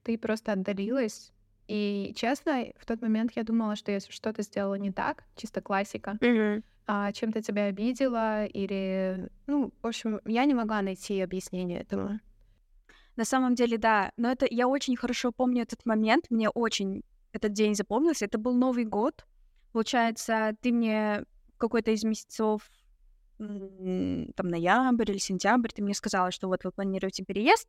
ты 0.03 0.17
просто 0.17 0.51
отдалилась 0.51 1.31
и 1.67 2.13
честно, 2.17 2.65
в 2.77 2.85
тот 2.85 3.01
момент 3.01 3.31
я 3.35 3.43
думала, 3.43 3.77
что 3.77 3.91
я 3.91 3.99
что-то 4.01 4.41
сделала 4.41 4.75
не 4.75 4.91
так, 4.91 5.23
чисто 5.35 5.61
классика. 5.61 6.17
Mm-hmm 6.19 6.63
а, 6.85 7.11
чем-то 7.11 7.41
тебя 7.41 7.65
обидела 7.65 8.45
или... 8.45 9.29
Ну, 9.47 9.71
в 9.81 9.87
общем, 9.87 10.19
я 10.25 10.45
не 10.45 10.53
могла 10.53 10.81
найти 10.81 11.21
объяснение 11.21 11.81
этому. 11.81 12.19
На 13.15 13.25
самом 13.25 13.55
деле, 13.55 13.77
да. 13.77 14.11
Но 14.17 14.31
это 14.31 14.47
я 14.49 14.67
очень 14.67 14.95
хорошо 14.95 15.31
помню 15.31 15.63
этот 15.63 15.85
момент. 15.85 16.25
Мне 16.29 16.49
очень 16.49 17.03
этот 17.31 17.53
день 17.53 17.75
запомнился. 17.75 18.25
Это 18.25 18.37
был 18.37 18.53
Новый 18.53 18.85
год. 18.85 19.25
Получается, 19.71 20.55
ты 20.61 20.71
мне 20.71 21.25
какой-то 21.57 21.91
из 21.91 22.03
месяцев, 22.03 22.69
там, 23.37 24.47
ноябрь 24.47 25.11
или 25.11 25.17
сентябрь, 25.17 25.69
ты 25.69 25.81
мне 25.81 25.93
сказала, 25.93 26.31
что 26.31 26.47
вот 26.47 26.63
вы 26.63 26.71
планируете 26.71 27.23
переезд. 27.23 27.67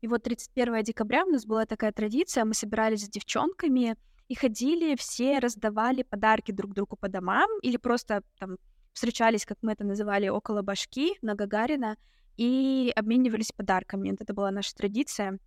И 0.00 0.08
вот 0.08 0.22
31 0.22 0.82
декабря 0.82 1.24
у 1.24 1.30
нас 1.30 1.46
была 1.46 1.64
такая 1.66 1.92
традиция, 1.92 2.44
мы 2.44 2.54
собирались 2.54 3.04
с 3.04 3.08
девчонками, 3.08 3.96
и 4.28 4.34
ходили, 4.34 4.96
все 4.96 5.38
раздавали 5.38 6.02
подарки 6.02 6.52
друг 6.52 6.74
другу 6.74 6.96
по 6.96 7.08
домам 7.08 7.48
или 7.62 7.76
просто 7.76 8.22
там 8.38 8.56
встречались, 8.92 9.44
как 9.44 9.58
мы 9.62 9.72
это 9.72 9.84
называли, 9.84 10.28
около 10.28 10.62
башки 10.62 11.16
на 11.20 11.34
Гагарина 11.34 11.96
и 12.36 12.92
обменивались 12.94 13.52
подарками. 13.52 14.10
Вот 14.10 14.20
это 14.20 14.32
была 14.32 14.50
наша 14.50 14.74
традиция. 14.74 15.38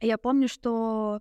Я 0.00 0.18
помню, 0.18 0.48
что 0.48 1.20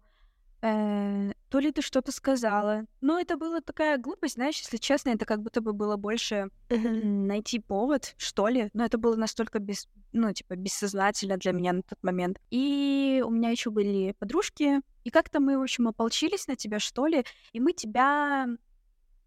то 0.63 1.59
ли 1.59 1.73
ты 1.73 1.81
что-то 1.81 2.13
сказала. 2.13 2.85
Но 3.01 3.19
это 3.19 3.35
была 3.35 3.59
такая 3.59 3.97
глупость, 3.97 4.35
знаешь, 4.35 4.59
если 4.59 4.77
честно, 4.77 5.09
это 5.09 5.25
как 5.25 5.41
будто 5.41 5.59
бы 5.59 5.73
было 5.73 5.97
больше 5.97 6.49
найти 6.69 7.59
повод, 7.59 8.15
что 8.17 8.47
ли. 8.47 8.69
Но 8.73 8.85
это 8.85 8.97
было 8.97 9.17
настолько 9.17 9.59
без, 9.59 9.89
ну, 10.13 10.31
типа, 10.31 10.55
бессознательно 10.55 11.35
для 11.35 11.51
меня 11.51 11.73
на 11.73 11.81
тот 11.81 12.01
момент. 12.01 12.39
И 12.49 13.21
у 13.25 13.29
меня 13.29 13.49
еще 13.49 13.71
были 13.71 14.15
подружки, 14.19 14.79
и 15.03 15.09
как-то 15.09 15.41
мы, 15.41 15.57
в 15.57 15.61
общем, 15.63 15.89
ополчились 15.89 16.47
на 16.47 16.55
тебя, 16.55 16.79
что 16.79 17.07
ли, 17.07 17.25
и 17.51 17.59
мы 17.59 17.73
тебя 17.73 18.47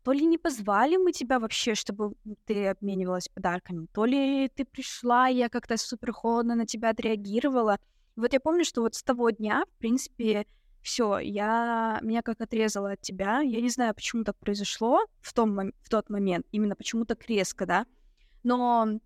то 0.02 0.12
ли 0.12 0.24
не 0.24 0.38
позвали 0.38 0.96
мы 0.96 1.10
тебя 1.10 1.40
вообще, 1.40 1.74
чтобы 1.74 2.14
ты 2.44 2.68
обменивалась 2.68 3.28
подарками, 3.28 3.88
то 3.92 4.04
ли 4.04 4.48
ты 4.54 4.64
пришла, 4.64 5.28
и 5.28 5.34
я 5.36 5.48
как-то 5.48 5.76
супер 5.76 6.12
холодно 6.12 6.54
на 6.54 6.64
тебя 6.64 6.90
отреагировала, 6.90 7.78
вот 8.14 8.32
я 8.32 8.38
помню, 8.38 8.64
что 8.64 8.82
вот 8.82 8.94
с 8.94 9.02
того 9.02 9.30
дня, 9.30 9.64
в 9.66 9.78
принципе, 9.78 10.46
все, 10.86 11.18
я 11.18 11.98
меня 12.00 12.22
как 12.22 12.40
отрезала 12.40 12.92
от 12.92 13.00
тебя. 13.00 13.40
Я 13.40 13.60
не 13.60 13.68
знаю, 13.68 13.92
почему 13.92 14.22
так 14.22 14.38
произошло 14.38 15.04
в, 15.20 15.32
том, 15.32 15.72
в 15.82 15.88
тот 15.90 16.08
момент, 16.10 16.46
именно 16.52 16.76
почему 16.76 17.04
так 17.04 17.26
резко, 17.26 17.66
да. 17.66 17.86
Но 18.44 19.00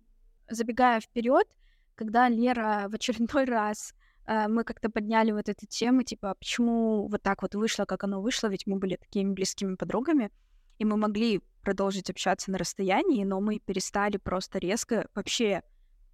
забегая 0.47 1.01
вперед, 1.01 1.47
когда 1.95 2.29
Лера 2.29 2.85
в 2.87 2.93
очередной 2.93 3.45
раз 3.57 3.95
э, 4.27 4.47
мы 4.47 4.63
как-то 4.63 4.91
подняли 4.91 5.31
вот 5.31 5.49
эту 5.49 5.65
тему, 5.65 6.03
типа, 6.03 6.35
почему 6.35 7.07
вот 7.07 7.23
так 7.23 7.41
вот 7.41 7.55
вышло, 7.55 7.85
как 7.85 8.03
оно 8.03 8.21
вышло, 8.21 8.47
ведь 8.47 8.67
мы 8.67 8.77
были 8.77 8.95
такими 8.95 9.33
близкими 9.33 9.73
подругами, 9.73 10.29
и 10.77 10.85
мы 10.85 10.97
могли 10.97 11.41
продолжить 11.63 12.11
общаться 12.11 12.51
на 12.51 12.59
расстоянии, 12.59 13.23
но 13.23 13.41
мы 13.41 13.57
перестали 13.57 14.17
просто 14.17 14.59
резко 14.59 15.07
вообще 15.15 15.63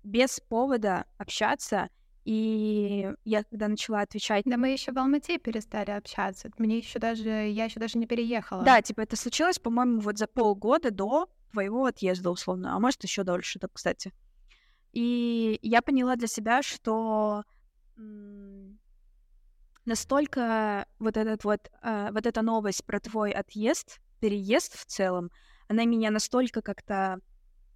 без 0.04 0.40
повода 0.40 1.06
общаться, 1.18 1.90
и 2.28 3.14
я 3.24 3.46
когда 3.46 3.70
начала 3.70 4.02
отвечать... 4.02 4.44
Да 4.44 4.58
мы 4.58 4.74
еще 4.74 4.92
в 4.92 4.98
Алмате 4.98 5.38
перестали 5.38 5.92
общаться. 5.92 6.50
Мне 6.58 6.80
еще 6.80 7.00
даже... 7.00 7.30
Я 7.30 7.64
еще 7.64 7.80
даже 7.80 7.98
не 7.98 8.06
переехала. 8.06 8.64
Да, 8.64 8.82
типа 8.82 9.00
это 9.00 9.16
случилось, 9.16 9.60
по-моему, 9.60 10.02
вот 10.02 10.18
за 10.18 10.28
полгода 10.28 10.92
до 10.92 11.30
твоего 11.54 11.86
отъезда, 11.86 12.30
условно. 12.30 12.76
А 12.76 12.80
может, 12.82 13.02
еще 13.02 13.24
дольше, 13.24 13.60
так, 13.60 13.72
кстати. 13.72 14.12
И 14.92 15.58
я 15.62 15.82
поняла 15.82 16.18
для 16.18 16.28
себя, 16.28 16.62
что 16.64 17.46
настолько 19.86 20.86
вот 21.00 21.16
этот 21.16 21.46
вот, 21.46 21.72
э, 21.82 22.10
вот 22.12 22.26
эта 22.26 22.42
новость 22.42 22.84
про 22.84 23.00
твой 23.00 23.32
отъезд, 23.32 24.02
переезд 24.20 24.78
в 24.78 24.86
целом, 24.86 25.32
она 25.70 25.86
меня 25.86 26.12
настолько 26.12 26.62
как-то 26.62 27.22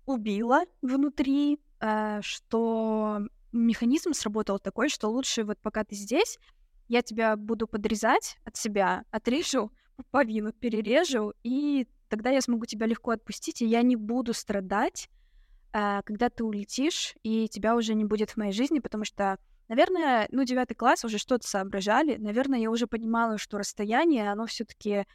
убила 0.06 0.64
внутри, 0.82 1.58
э, 1.80 2.20
что 2.22 3.22
механизм 3.52 4.14
сработал 4.14 4.60
такой, 4.60 4.90
что 4.90 5.10
лучше 5.10 5.44
вот 5.44 5.60
пока 5.60 5.84
ты 5.84 5.96
здесь, 5.96 6.40
я 6.88 7.02
тебя 7.02 7.36
буду 7.36 7.68
подрезать 7.68 8.38
от 8.44 8.58
себя, 8.58 9.04
отрежу 9.12 9.72
пуповину, 9.96 10.52
перережу, 10.52 11.34
и 11.44 11.88
тогда 12.10 12.30
я 12.32 12.42
смогу 12.42 12.66
тебя 12.66 12.86
легко 12.86 13.12
отпустить, 13.12 13.62
и 13.62 13.66
я 13.66 13.82
не 13.82 13.96
буду 13.96 14.34
страдать, 14.34 15.10
а, 15.74 16.02
когда 16.02 16.30
ты 16.30 16.44
улетишь, 16.44 17.16
и 17.24 17.48
тебя 17.48 17.76
уже 17.76 17.94
не 17.94 18.04
будет 18.04 18.32
в 18.32 18.38
моей 18.38 18.52
жизни, 18.52 18.80
потому 18.80 19.06
что, 19.06 19.38
наверное, 19.70 20.28
ну, 20.32 20.44
девятый 20.44 20.76
класс 20.76 21.06
уже 21.06 21.18
что-то 21.18 21.48
соображали, 21.48 22.18
наверное, 22.18 22.60
я 22.60 22.70
уже 22.70 22.88
понимала, 22.88 23.38
что 23.38 23.58
расстояние, 23.58 24.32
оно 24.32 24.46
все 24.48 24.66
таки 24.66 25.06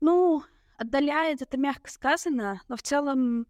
ну, 0.00 0.42
отдаляет, 0.76 1.42
это 1.42 1.56
мягко 1.56 1.88
сказано, 1.90 2.60
но 2.68 2.76
в 2.76 2.82
целом 2.82 3.46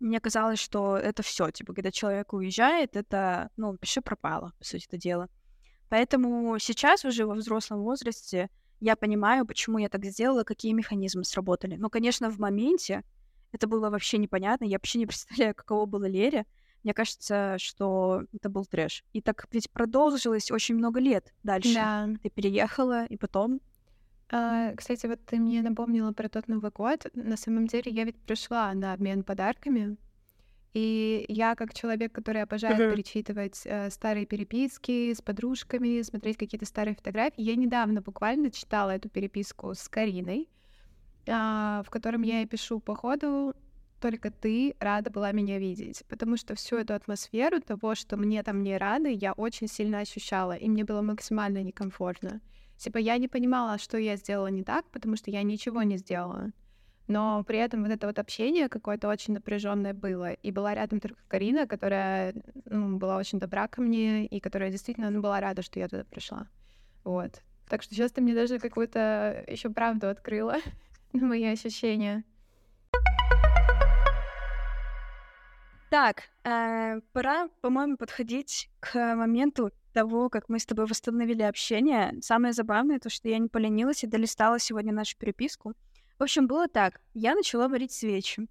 мне 0.00 0.20
казалось, 0.20 0.58
что 0.58 0.96
это 0.96 1.22
все, 1.22 1.50
типа, 1.50 1.72
когда 1.72 1.90
человек 1.90 2.32
уезжает, 2.32 2.96
это, 2.96 3.50
ну, 3.56 3.76
пиши 3.76 4.00
пропало, 4.00 4.52
по 4.58 4.64
сути 4.64 4.86
это 4.86 4.96
дело. 4.96 5.28
Поэтому 5.88 6.58
сейчас 6.58 7.04
уже 7.04 7.26
во 7.26 7.34
взрослом 7.34 7.82
возрасте 7.82 8.50
я 8.80 8.94
понимаю, 8.94 9.46
почему 9.46 9.78
я 9.78 9.88
так 9.88 10.04
сделала, 10.04 10.44
какие 10.44 10.72
механизмы 10.72 11.24
сработали. 11.24 11.76
Но, 11.76 11.90
конечно, 11.90 12.30
в 12.30 12.38
моменте 12.38 13.02
это 13.52 13.66
было 13.66 13.90
вообще 13.90 14.18
непонятно. 14.18 14.64
Я 14.64 14.76
вообще 14.76 14.98
не 14.98 15.06
представляю, 15.06 15.54
каково 15.54 15.86
было 15.86 16.04
Лере. 16.04 16.46
Мне 16.84 16.94
кажется, 16.94 17.56
что 17.58 18.22
это 18.32 18.48
был 18.48 18.64
трэш. 18.64 19.04
И 19.12 19.20
так 19.20 19.46
ведь 19.50 19.70
продолжилось 19.70 20.50
очень 20.50 20.76
много 20.76 21.00
лет 21.00 21.34
дальше. 21.42 21.74
Да. 21.74 22.08
Ты 22.22 22.30
переехала, 22.30 23.04
и 23.06 23.16
потом... 23.16 23.60
А, 24.30 24.74
кстати, 24.74 25.06
вот 25.06 25.20
ты 25.24 25.38
мне 25.38 25.62
напомнила 25.62 26.12
про 26.12 26.28
тот 26.28 26.48
Новый 26.48 26.70
год. 26.70 27.06
На 27.14 27.36
самом 27.36 27.66
деле 27.66 27.90
я 27.90 28.04
ведь 28.04 28.16
пришла 28.16 28.72
на 28.74 28.92
обмен 28.92 29.22
подарками. 29.22 29.96
И 30.74 31.24
я, 31.28 31.54
как 31.54 31.72
человек, 31.72 32.12
который 32.12 32.42
обожает 32.42 32.78
uh-huh. 32.78 32.92
перечитывать 32.92 33.62
э, 33.64 33.90
старые 33.90 34.26
переписки 34.26 35.14
с 35.14 35.22
подружками, 35.22 36.02
смотреть 36.02 36.36
какие-то 36.36 36.66
старые 36.66 36.94
фотографии, 36.94 37.40
я 37.40 37.56
недавно 37.56 38.02
буквально 38.02 38.50
читала 38.50 38.90
эту 38.90 39.08
переписку 39.08 39.74
с 39.74 39.88
Кариной, 39.88 40.48
э, 41.26 41.32
в 41.32 41.86
котором 41.88 42.22
я 42.22 42.42
и 42.42 42.46
пишу 42.46 42.80
по 42.80 42.94
ходу 42.94 43.54
только 44.00 44.30
ты 44.30 44.76
рада 44.78 45.10
была 45.10 45.32
меня 45.32 45.58
видеть, 45.58 46.04
потому 46.08 46.36
что 46.36 46.54
всю 46.54 46.76
эту 46.76 46.94
атмосферу 46.94 47.60
того, 47.60 47.94
что 47.94 48.16
мне 48.16 48.42
там 48.42 48.62
не 48.62 48.76
рады, 48.76 49.10
я 49.10 49.32
очень 49.32 49.68
сильно 49.68 49.98
ощущала, 50.00 50.52
и 50.52 50.68
мне 50.68 50.84
было 50.84 51.02
максимально 51.02 51.62
некомфортно. 51.62 52.40
Типа 52.78 52.98
я 52.98 53.18
не 53.18 53.26
понимала, 53.26 53.76
что 53.76 53.98
я 53.98 54.16
сделала 54.16 54.46
не 54.46 54.62
так, 54.62 54.84
потому 54.90 55.16
что 55.16 55.30
я 55.30 55.42
ничего 55.42 55.82
не 55.82 55.96
сделала. 55.98 56.52
Но 57.08 57.42
при 57.42 57.58
этом 57.58 57.82
вот 57.82 57.90
это 57.90 58.06
вот 58.06 58.18
общение 58.18 58.68
какое-то 58.68 59.08
очень 59.08 59.34
напряженное 59.34 59.94
было. 59.94 60.32
И 60.34 60.52
была 60.52 60.74
рядом 60.74 61.00
только 61.00 61.18
Карина, 61.26 61.66
которая 61.66 62.34
ну, 62.66 62.98
была 62.98 63.16
очень 63.16 63.40
добра 63.40 63.66
ко 63.66 63.80
мне, 63.80 64.26
и 64.26 64.40
которая 64.40 64.70
действительно 64.70 65.10
ну, 65.10 65.20
была 65.20 65.40
рада, 65.40 65.62
что 65.62 65.80
я 65.80 65.88
туда 65.88 66.04
пришла. 66.04 66.46
Вот. 67.02 67.42
Так 67.68 67.82
что 67.82 67.94
сейчас 67.94 68.12
ты 68.12 68.20
мне 68.20 68.34
даже 68.34 68.58
какую-то 68.58 69.44
еще 69.48 69.70
правду 69.70 70.08
открыла 70.08 70.58
на 71.12 71.26
мои 71.26 71.44
ощущения. 71.46 72.24
Так, 75.90 76.24
э, 76.44 77.00
пора, 77.12 77.48
по-моему, 77.62 77.96
подходить 77.96 78.70
к 78.78 79.16
моменту 79.16 79.70
того, 79.98 80.28
как 80.28 80.48
мы 80.48 80.60
с 80.60 80.66
тобой 80.66 80.86
восстановили 80.86 81.42
общение. 81.42 82.14
Самое 82.20 82.52
забавное 82.52 83.00
то, 83.00 83.10
что 83.10 83.28
я 83.28 83.38
не 83.38 83.48
поленилась 83.48 84.04
и 84.04 84.06
долистала 84.06 84.60
сегодня 84.60 84.92
нашу 84.92 85.18
переписку. 85.18 85.74
В 86.20 86.22
общем, 86.22 86.46
было 86.46 86.68
так. 86.68 87.00
Я 87.14 87.34
начала 87.34 87.66
варить 87.68 87.90
свечи. 87.90 88.46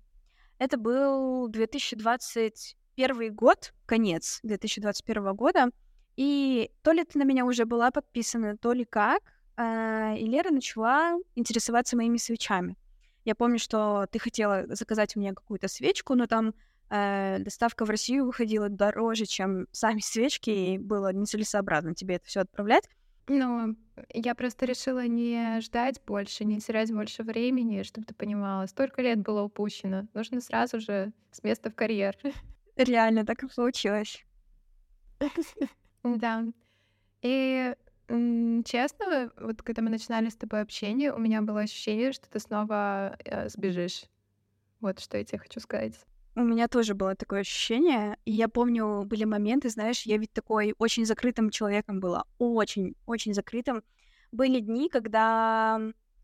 Это 0.59 0.77
был 0.77 1.47
2021 1.47 3.33
год, 3.33 3.73
конец 3.85 4.41
2021 4.43 5.35
года. 5.35 5.69
И 6.17 6.69
то 6.81 6.91
ли 6.91 7.05
ты 7.05 7.17
на 7.17 7.23
меня 7.23 7.45
уже 7.45 7.63
была 7.63 7.91
подписана, 7.91 8.57
то 8.57 8.73
ли 8.73 8.83
как. 8.83 9.21
Э, 9.55 10.17
и 10.17 10.25
Лера 10.25 10.49
начала 10.49 11.17
интересоваться 11.35 11.95
моими 11.95 12.17
свечами. 12.17 12.75
Я 13.23 13.35
помню, 13.35 13.57
что 13.57 14.05
ты 14.11 14.19
хотела 14.19 14.65
заказать 14.67 15.15
у 15.15 15.21
меня 15.21 15.33
какую-то 15.33 15.69
свечку, 15.69 16.15
но 16.15 16.25
там 16.27 16.53
э, 16.89 17.39
доставка 17.39 17.85
в 17.85 17.89
Россию 17.89 18.25
выходила 18.25 18.69
дороже, 18.69 19.25
чем 19.25 19.67
сами 19.71 19.99
свечки, 19.99 20.49
и 20.49 20.77
было 20.77 21.13
нецелесообразно 21.13 21.93
тебе 21.95 22.15
это 22.15 22.25
все 22.25 22.41
отправлять. 22.41 22.89
Ну, 23.29 23.75
я 24.13 24.35
просто 24.35 24.65
решила 24.65 25.05
не 25.05 25.59
ждать 25.59 26.01
больше, 26.05 26.45
не 26.45 26.61
терять 26.61 26.93
больше 26.93 27.23
времени, 27.23 27.83
чтобы 27.83 28.07
ты 28.07 28.13
понимала. 28.13 28.65
Столько 28.67 29.01
лет 29.01 29.19
было 29.19 29.41
упущено. 29.43 30.07
Нужно 30.13 30.39
сразу 30.39 30.79
же 30.79 31.11
с 31.31 31.43
места 31.43 31.69
в 31.69 31.75
карьер. 31.75 32.15
Реально, 32.77 33.25
так 33.25 33.43
и 33.43 33.47
получилось. 33.47 34.23
Да. 36.03 36.45
И 37.21 37.73
честно, 38.63 39.31
вот 39.37 39.61
когда 39.61 39.81
мы 39.81 39.89
начинали 39.89 40.29
с 40.29 40.37
тобой 40.37 40.61
общение, 40.61 41.11
у 41.11 41.17
меня 41.17 41.41
было 41.41 41.61
ощущение, 41.61 42.13
что 42.13 42.29
ты 42.29 42.39
снова 42.39 43.17
э, 43.25 43.49
сбежишь. 43.49 44.05
Вот 44.79 44.99
что 44.99 45.17
я 45.17 45.25
тебе 45.25 45.39
хочу 45.39 45.59
сказать. 45.59 45.99
У 46.37 46.41
меня 46.41 46.67
тоже 46.67 46.93
было 46.93 47.15
такое 47.15 47.39
ощущение. 47.39 48.15
И 48.23 48.31
я 48.31 48.47
помню, 48.47 49.05
были 49.05 49.23
моменты, 49.23 49.69
знаешь, 49.69 50.03
я 50.03 50.17
ведь 50.19 50.31
такой 50.33 50.75
очень 50.77 51.03
закрытым 51.03 51.49
человеком 51.49 51.99
была. 51.99 52.25
Очень, 52.37 52.93
очень 53.07 53.33
закрытым. 53.33 53.81
Были 54.31 54.59
дни, 54.59 54.87
когда, 54.87 55.81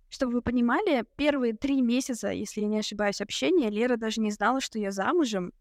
чтобы 0.09 0.33
вы 0.33 0.41
понимали, 0.43 1.03
первые 1.15 1.53
три 1.53 1.81
месяца, 1.81 2.29
если 2.29 2.61
я 2.61 2.67
не 2.67 2.77
ошибаюсь, 2.77 3.21
общения, 3.21 3.71
Лера 3.71 3.97
даже 3.97 4.21
не 4.21 4.29
знала, 4.29 4.61
что 4.61 4.77
я 4.77 4.91
замужем. 4.91 5.51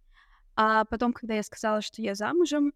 А 0.55 0.85
потом, 0.85 1.15
когда 1.15 1.33
я 1.33 1.43
сказала, 1.43 1.81
что 1.81 2.03
я 2.03 2.15
замужем, 2.15 2.75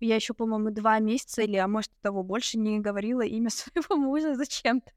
я 0.00 0.16
еще, 0.16 0.34
по-моему, 0.34 0.72
два 0.72 0.98
месяца 0.98 1.42
или, 1.42 1.54
а 1.54 1.68
может, 1.68 1.92
того 2.00 2.24
больше 2.24 2.58
не 2.58 2.80
говорила 2.80 3.22
имя 3.22 3.50
своего 3.50 3.94
мужа 3.94 4.34
зачем-то. 4.34 4.90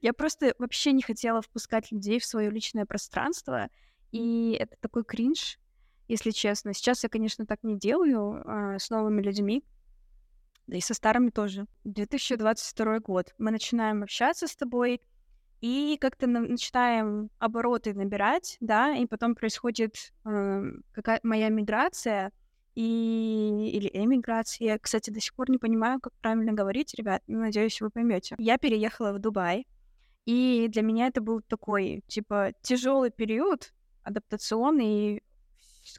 Я 0.00 0.12
просто 0.12 0.54
вообще 0.60 0.92
не 0.92 1.02
хотела 1.02 1.42
впускать 1.42 1.90
людей 1.90 2.20
в 2.20 2.24
свое 2.24 2.50
личное 2.50 2.86
пространство. 2.86 3.68
И 4.12 4.56
это 4.60 4.76
такой 4.80 5.02
кринж, 5.02 5.58
если 6.08 6.30
честно. 6.30 6.74
Сейчас 6.74 7.02
я, 7.02 7.08
конечно, 7.08 7.46
так 7.46 7.62
не 7.62 7.78
делаю 7.78 8.42
а, 8.44 8.78
с 8.78 8.90
новыми 8.90 9.22
людьми, 9.22 9.64
да 10.66 10.76
и 10.76 10.80
со 10.80 10.94
старыми 10.94 11.30
тоже. 11.30 11.66
2022 11.84 13.00
год. 13.00 13.34
Мы 13.38 13.50
начинаем 13.50 14.02
общаться 14.02 14.46
с 14.46 14.56
тобой, 14.56 15.00
и 15.62 15.96
как-то 16.00 16.26
на- 16.26 16.40
начинаем 16.40 17.30
обороты 17.38 17.94
набирать, 17.94 18.56
да, 18.60 18.96
и 18.96 19.06
потом 19.06 19.36
происходит 19.36 20.12
э, 20.24 20.62
какая 20.92 21.20
моя 21.22 21.48
миграция 21.50 22.32
и 22.74 23.70
или 23.72 23.88
эмиграция. 23.92 24.66
Я, 24.66 24.78
кстати, 24.78 25.10
до 25.10 25.20
сих 25.20 25.34
пор 25.34 25.50
не 25.50 25.58
понимаю, 25.58 26.00
как 26.00 26.12
правильно 26.20 26.52
говорить, 26.52 26.94
ребят. 26.94 27.22
Надеюсь, 27.28 27.80
вы 27.80 27.90
поймете. 27.90 28.34
Я 28.38 28.58
переехала 28.58 29.12
в 29.12 29.20
Дубай, 29.20 29.66
и 30.26 30.66
для 30.68 30.82
меня 30.82 31.06
это 31.06 31.20
был 31.20 31.42
такой, 31.42 32.02
типа, 32.08 32.52
тяжелый 32.62 33.10
период 33.10 33.72
адаптационный, 34.02 35.22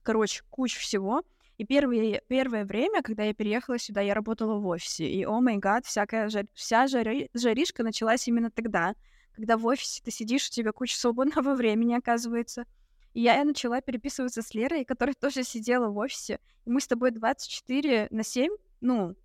короче, 0.02 0.44
куча 0.50 0.80
всего. 0.80 1.24
И 1.58 1.66
первое, 1.66 2.22
первое 2.28 2.66
время, 2.66 3.02
когда 3.04 3.24
я 3.24 3.34
переехала 3.34 3.78
сюда, 3.78 4.02
я 4.02 4.14
работала 4.14 4.58
в 4.58 4.66
офисе. 4.68 5.08
И, 5.08 5.24
о 5.24 5.40
май 5.40 5.58
гад, 5.58 5.86
всякая 5.86 6.30
жар... 6.30 6.46
вся 6.54 6.88
жари... 6.88 7.30
жаришка 7.34 7.84
началась 7.84 8.28
именно 8.28 8.50
тогда, 8.50 8.96
когда 9.36 9.58
в 9.58 9.66
офисе 9.66 10.02
ты 10.04 10.12
сидишь, 10.12 10.48
у 10.48 10.52
тебя 10.52 10.72
куча 10.72 10.96
свободного 11.00 11.54
времени, 11.56 11.94
оказывается. 11.94 12.66
И 13.14 13.22
я 13.22 13.44
начала 13.44 13.82
переписываться 13.82 14.42
с 14.42 14.54
Лерой, 14.54 14.86
которая 14.86 15.16
тоже 15.20 15.44
сидела 15.44 15.90
в 15.90 15.98
офисе. 15.98 16.40
И 16.66 16.70
мы 16.70 16.82
с 16.82 16.88
тобой 16.88 17.12
24 17.12 18.08
на 18.10 18.24
7, 18.24 18.52
ну, 18.82 19.16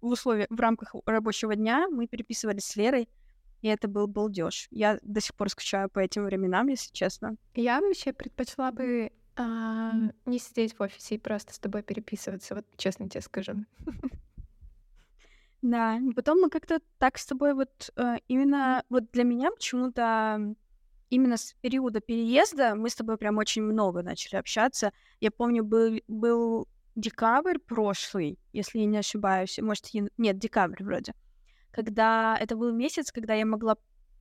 в 0.00 0.08
условиях, 0.08 0.46
в 0.50 0.60
рамках 0.60 0.94
рабочего 1.06 1.56
дня 1.56 1.88
мы 1.90 2.06
переписывались 2.06 2.64
с 2.64 2.76
Лерой, 2.76 3.08
и 3.62 3.68
это 3.68 3.88
был 3.88 4.06
балдеж. 4.06 4.68
Я 4.70 4.98
до 5.02 5.20
сих 5.20 5.34
пор 5.34 5.48
скучаю 5.50 5.88
по 5.90 5.98
этим 5.98 6.24
временам, 6.24 6.68
если 6.68 6.92
честно. 6.92 7.36
Я 7.54 7.80
вообще 7.80 8.12
предпочла 8.12 8.70
бы 8.70 9.10
а, 9.38 9.92
не 10.26 10.38
сидеть 10.40 10.76
в 10.76 10.82
офисе 10.82 11.14
и 11.14 11.18
просто 11.18 11.54
с 11.54 11.58
тобой 11.60 11.82
переписываться, 11.82 12.56
вот 12.56 12.66
честно 12.76 13.08
тебе 13.08 13.20
скажу. 13.20 13.52
Да, 15.62 15.98
потом 16.14 16.40
мы 16.40 16.50
как-то 16.50 16.80
так 16.98 17.18
с 17.18 17.26
тобой 17.26 17.52
вот 17.54 17.90
э, 17.96 18.16
именно 18.28 18.84
вот 18.88 19.10
для 19.10 19.24
меня 19.24 19.50
почему-то 19.50 20.54
именно 21.10 21.36
с 21.36 21.54
периода 21.60 22.00
переезда 22.00 22.74
мы 22.76 22.90
с 22.90 22.94
тобой 22.94 23.16
прям 23.16 23.38
очень 23.38 23.62
много 23.62 24.02
начали 24.02 24.36
общаться. 24.36 24.92
Я 25.20 25.30
помню, 25.30 25.64
был, 25.64 26.00
был 26.06 26.68
декабрь 26.94 27.58
прошлый, 27.58 28.38
если 28.52 28.80
я 28.80 28.86
не 28.86 28.98
ошибаюсь, 28.98 29.58
может, 29.58 29.86
я... 29.88 30.06
нет, 30.16 30.38
декабрь 30.38 30.82
вроде, 30.82 31.14
когда 31.70 32.36
это 32.40 32.56
был 32.56 32.72
месяц, 32.72 33.12
когда 33.12 33.34
я 33.34 33.46
могла 33.46 33.76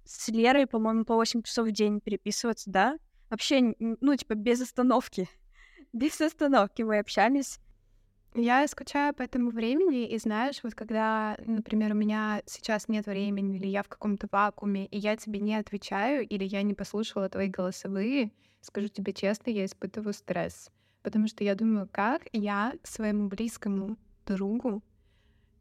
с 0.05 0.27
Лерой, 0.29 0.67
по-моему, 0.67 1.05
по 1.05 1.15
8 1.15 1.41
часов 1.43 1.67
в 1.67 1.71
день 1.71 2.01
переписываться, 2.01 2.69
да, 2.69 2.97
Вообще, 3.29 3.73
ну, 3.79 4.15
типа, 4.15 4.35
без 4.35 4.61
остановки. 4.61 5.27
Без 5.93 6.19
остановки 6.21 6.81
мы 6.81 6.99
общались. 6.99 7.59
Я 8.35 8.67
скучаю 8.67 9.15
по 9.15 9.23
этому 9.23 9.49
времени, 9.49 10.07
и 10.07 10.17
знаешь, 10.19 10.59
вот 10.61 10.75
когда, 10.75 11.37
например, 11.45 11.93
у 11.93 11.95
меня 11.95 12.43
сейчас 12.45 12.87
нет 12.87 13.07
времени, 13.07 13.57
или 13.57 13.67
я 13.67 13.81
в 13.81 13.87
каком-то 13.87 14.27
вакууме, 14.31 14.85
и 14.85 14.97
я 14.97 15.15
тебе 15.17 15.39
не 15.39 15.55
отвечаю, 15.55 16.27
или 16.27 16.43
я 16.43 16.61
не 16.61 16.75
послушала 16.75 17.29
твои 17.29 17.47
голосовые, 17.47 18.31
скажу 18.61 18.89
тебе 18.89 19.13
честно, 19.13 19.49
я 19.49 19.65
испытываю 19.65 20.13
стресс. 20.13 20.69
Потому 21.01 21.27
что 21.27 21.43
я 21.43 21.55
думаю, 21.55 21.89
как 21.91 22.27
я 22.31 22.73
своему 22.83 23.27
близкому 23.27 23.97
другу 24.25 24.83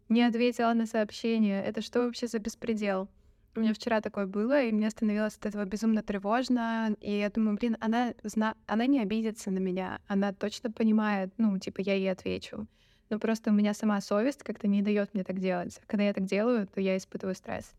не 0.09 0.23
ответила 0.23 0.73
на 0.75 0.87
сообщение. 0.87 1.65
Это 1.65 1.81
что 1.81 2.03
вообще 2.03 2.27
за 2.27 2.39
беспредел? 2.39 3.09
У 3.57 3.61
меня 3.61 3.73
вчера 3.73 4.03
такое 4.03 4.27
было, 4.27 4.63
и 4.63 4.73
мне 4.73 4.91
становилось 4.91 5.37
от 5.37 5.47
этого 5.47 5.65
безумно 5.65 6.03
тревожно. 6.03 6.95
И 7.01 7.19
я 7.19 7.31
думаю, 7.31 7.57
блин, 7.57 7.79
она, 7.81 8.13
зна... 8.23 8.55
она 8.67 8.87
не 8.87 9.01
обидится 9.01 9.51
на 9.51 9.59
меня. 9.59 9.99
Она 10.07 10.35
точно 10.35 10.71
понимает, 10.71 11.33
ну, 11.39 11.59
типа, 11.59 11.81
я 11.81 11.95
ей 11.95 12.13
отвечу. 12.13 12.67
Но 13.09 13.19
просто 13.19 13.51
у 13.51 13.55
меня 13.55 13.73
сама 13.73 14.01
совесть 14.03 14.43
как-то 14.43 14.69
не 14.69 14.83
дает 14.83 15.15
мне 15.15 15.25
так 15.25 15.39
делать. 15.39 15.81
Когда 15.87 16.05
я 16.05 16.13
так 16.13 16.25
делаю, 16.25 16.67
то 16.67 16.81
я 16.83 16.99
испытываю 16.99 17.35
стресс. 17.35 17.73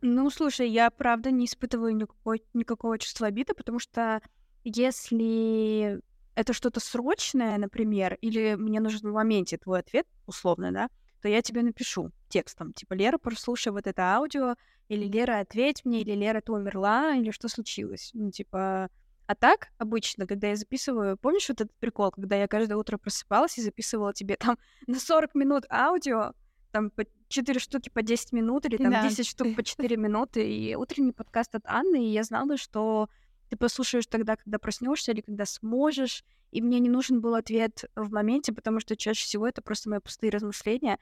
Ну, 0.00 0.30
слушай, 0.30 0.68
я 0.68 0.90
правда 0.90 1.30
не 1.30 1.46
испытываю 1.46 1.94
никакой, 1.96 2.42
никакого 2.54 2.98
чувства 2.98 3.26
обиды, 3.26 3.52
потому 3.54 3.80
что 3.80 4.22
если 4.62 6.00
это 6.34 6.52
что-то 6.52 6.80
срочное, 6.80 7.58
например, 7.58 8.16
или 8.20 8.54
мне 8.54 8.80
нужен 8.80 9.10
в 9.10 9.12
моменте 9.12 9.58
твой 9.58 9.80
ответ, 9.80 10.06
условно, 10.26 10.72
да, 10.72 10.88
то 11.20 11.28
я 11.28 11.42
тебе 11.42 11.62
напишу 11.62 12.10
текстом, 12.28 12.72
типа, 12.72 12.94
Лера, 12.94 13.18
прослушай 13.18 13.72
вот 13.72 13.86
это 13.86 14.02
аудио, 14.14 14.56
или 14.88 15.04
Лера, 15.06 15.40
ответь 15.40 15.84
мне, 15.84 16.00
или 16.00 16.12
Лера, 16.12 16.40
ты 16.40 16.52
умерла, 16.52 17.14
или 17.14 17.30
что 17.30 17.48
случилось. 17.48 18.10
Ну, 18.14 18.30
типа... 18.30 18.88
А 19.26 19.34
так, 19.36 19.68
обычно, 19.78 20.26
когда 20.26 20.48
я 20.48 20.56
записываю... 20.56 21.16
Помнишь 21.16 21.48
вот 21.48 21.60
этот 21.60 21.76
прикол, 21.78 22.10
когда 22.10 22.34
я 22.34 22.48
каждое 22.48 22.76
утро 22.76 22.98
просыпалась 22.98 23.56
и 23.58 23.62
записывала 23.62 24.12
тебе 24.12 24.36
там 24.36 24.58
на 24.88 24.98
40 24.98 25.34
минут 25.36 25.64
аудио, 25.70 26.32
там 26.72 26.90
по 26.90 27.04
4 27.28 27.60
штуки 27.60 27.90
по 27.90 28.02
10 28.02 28.32
минут, 28.32 28.66
или 28.66 28.76
там 28.76 28.90
да. 28.90 29.08
10 29.08 29.26
штук 29.26 29.54
по 29.54 29.62
4 29.62 29.96
минуты, 29.96 30.52
и 30.52 30.74
утренний 30.74 31.12
подкаст 31.12 31.54
от 31.54 31.62
Анны, 31.66 32.04
и 32.04 32.10
я 32.10 32.24
знала, 32.24 32.56
что 32.56 33.08
ты 33.50 33.56
послушаешь 33.56 34.06
тогда, 34.06 34.36
когда 34.36 34.58
проснешься 34.58 35.10
или 35.10 35.20
когда 35.20 35.44
сможешь, 35.44 36.24
и 36.52 36.62
мне 36.62 36.78
не 36.78 36.88
нужен 36.88 37.20
был 37.20 37.34
ответ 37.34 37.84
в 37.96 38.12
моменте, 38.12 38.52
потому 38.52 38.80
что 38.80 38.96
чаще 38.96 39.24
всего 39.24 39.46
это 39.46 39.60
просто 39.60 39.90
мои 39.90 39.98
пустые 39.98 40.30
размышления, 40.30 40.98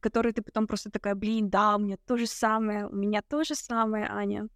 который 0.00 0.32
ты 0.32 0.42
потом 0.42 0.66
просто 0.66 0.90
такая, 0.90 1.14
блин, 1.14 1.50
да, 1.50 1.76
у 1.76 1.78
меня 1.78 1.96
то 2.06 2.16
же 2.16 2.26
самое, 2.26 2.88
у 2.88 2.94
меня 2.94 3.20
то 3.22 3.44
же 3.44 3.54
самое, 3.54 4.06
Аня. 4.06 4.48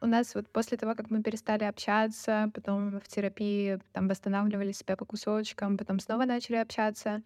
У 0.00 0.06
нас 0.06 0.36
вот 0.36 0.48
после 0.50 0.78
того, 0.78 0.94
как 0.94 1.10
мы 1.10 1.20
перестали 1.24 1.64
общаться, 1.64 2.52
потом 2.54 3.00
в 3.00 3.08
терапии 3.08 3.80
там 3.92 4.06
восстанавливали 4.06 4.70
себя 4.70 4.96
по 4.96 5.04
кусочкам, 5.04 5.76
потом 5.76 5.98
снова 5.98 6.24
начали 6.24 6.56
общаться, 6.56 7.22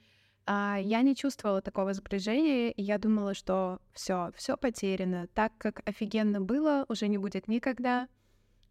я 0.46 1.02
не 1.02 1.14
чувствовала 1.14 1.62
такого 1.62 1.94
сближения, 1.94 2.70
и 2.70 2.82
я 2.82 2.98
думала, 2.98 3.34
что 3.34 3.80
все, 3.92 4.32
все 4.36 4.56
потеряно. 4.56 5.28
Так 5.34 5.52
как 5.58 5.82
офигенно 5.88 6.40
было, 6.40 6.84
уже 6.88 7.08
не 7.08 7.18
будет 7.18 7.48
никогда. 7.48 8.08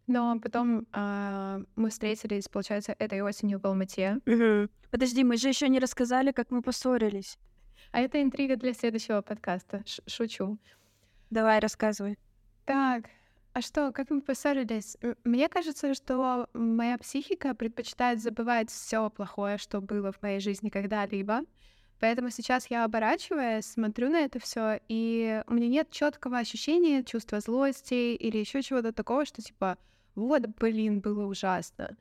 Но 0.06 0.38
потом 0.40 0.86
а, 0.92 1.60
мы 1.76 1.90
встретились, 1.90 2.48
получается, 2.48 2.94
этой 2.98 3.22
осенью 3.22 3.60
в 3.60 3.66
Алмате. 3.66 4.18
Угу. 4.26 4.68
Подожди, 4.90 5.24
мы 5.24 5.36
же 5.36 5.48
еще 5.48 5.68
не 5.68 5.78
рассказали, 5.78 6.32
как 6.32 6.50
мы 6.50 6.60
поссорились. 6.60 7.38
А 7.92 8.00
это 8.00 8.20
интрига 8.20 8.56
для 8.56 8.74
следующего 8.74 9.22
подкаста. 9.22 9.82
Ш 9.86 10.02
шучу. 10.06 10.58
Давай, 11.30 11.60
рассказывай. 11.60 12.18
Так, 12.64 13.06
а 13.54 13.60
что, 13.60 13.92
как 13.92 14.10
мы 14.10 14.22
поссорились? 14.22 14.96
Мне 15.24 15.48
кажется, 15.48 15.94
что 15.94 16.48
моя 16.54 16.96
психика 16.96 17.54
предпочитает 17.54 18.22
забывать 18.22 18.70
все 18.70 19.10
плохое, 19.10 19.58
что 19.58 19.80
было 19.80 20.12
в 20.12 20.22
моей 20.22 20.40
жизни 20.40 20.70
когда-либо. 20.70 21.42
Поэтому 22.00 22.30
сейчас 22.30 22.68
я 22.68 22.84
оборачиваюсь, 22.84 23.64
смотрю 23.64 24.10
на 24.10 24.20
это 24.20 24.40
все, 24.40 24.80
и 24.88 25.42
у 25.46 25.54
меня 25.54 25.68
нет 25.68 25.90
четкого 25.90 26.38
ощущения, 26.38 27.04
чувства 27.04 27.38
злости 27.40 28.14
или 28.14 28.38
еще 28.38 28.60
чего-то 28.62 28.92
такого, 28.92 29.24
что 29.24 29.40
типа 29.40 29.78
вот, 30.14 30.46
блин, 30.58 31.00
было 31.00 31.26
ужасно. 31.26 31.96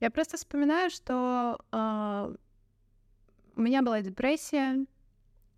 Я 0.00 0.10
просто 0.10 0.36
вспоминаю, 0.38 0.90
что 0.90 1.60
э, 1.70 2.34
у 3.56 3.60
меня 3.60 3.82
была 3.82 4.00
депрессия, 4.00 4.86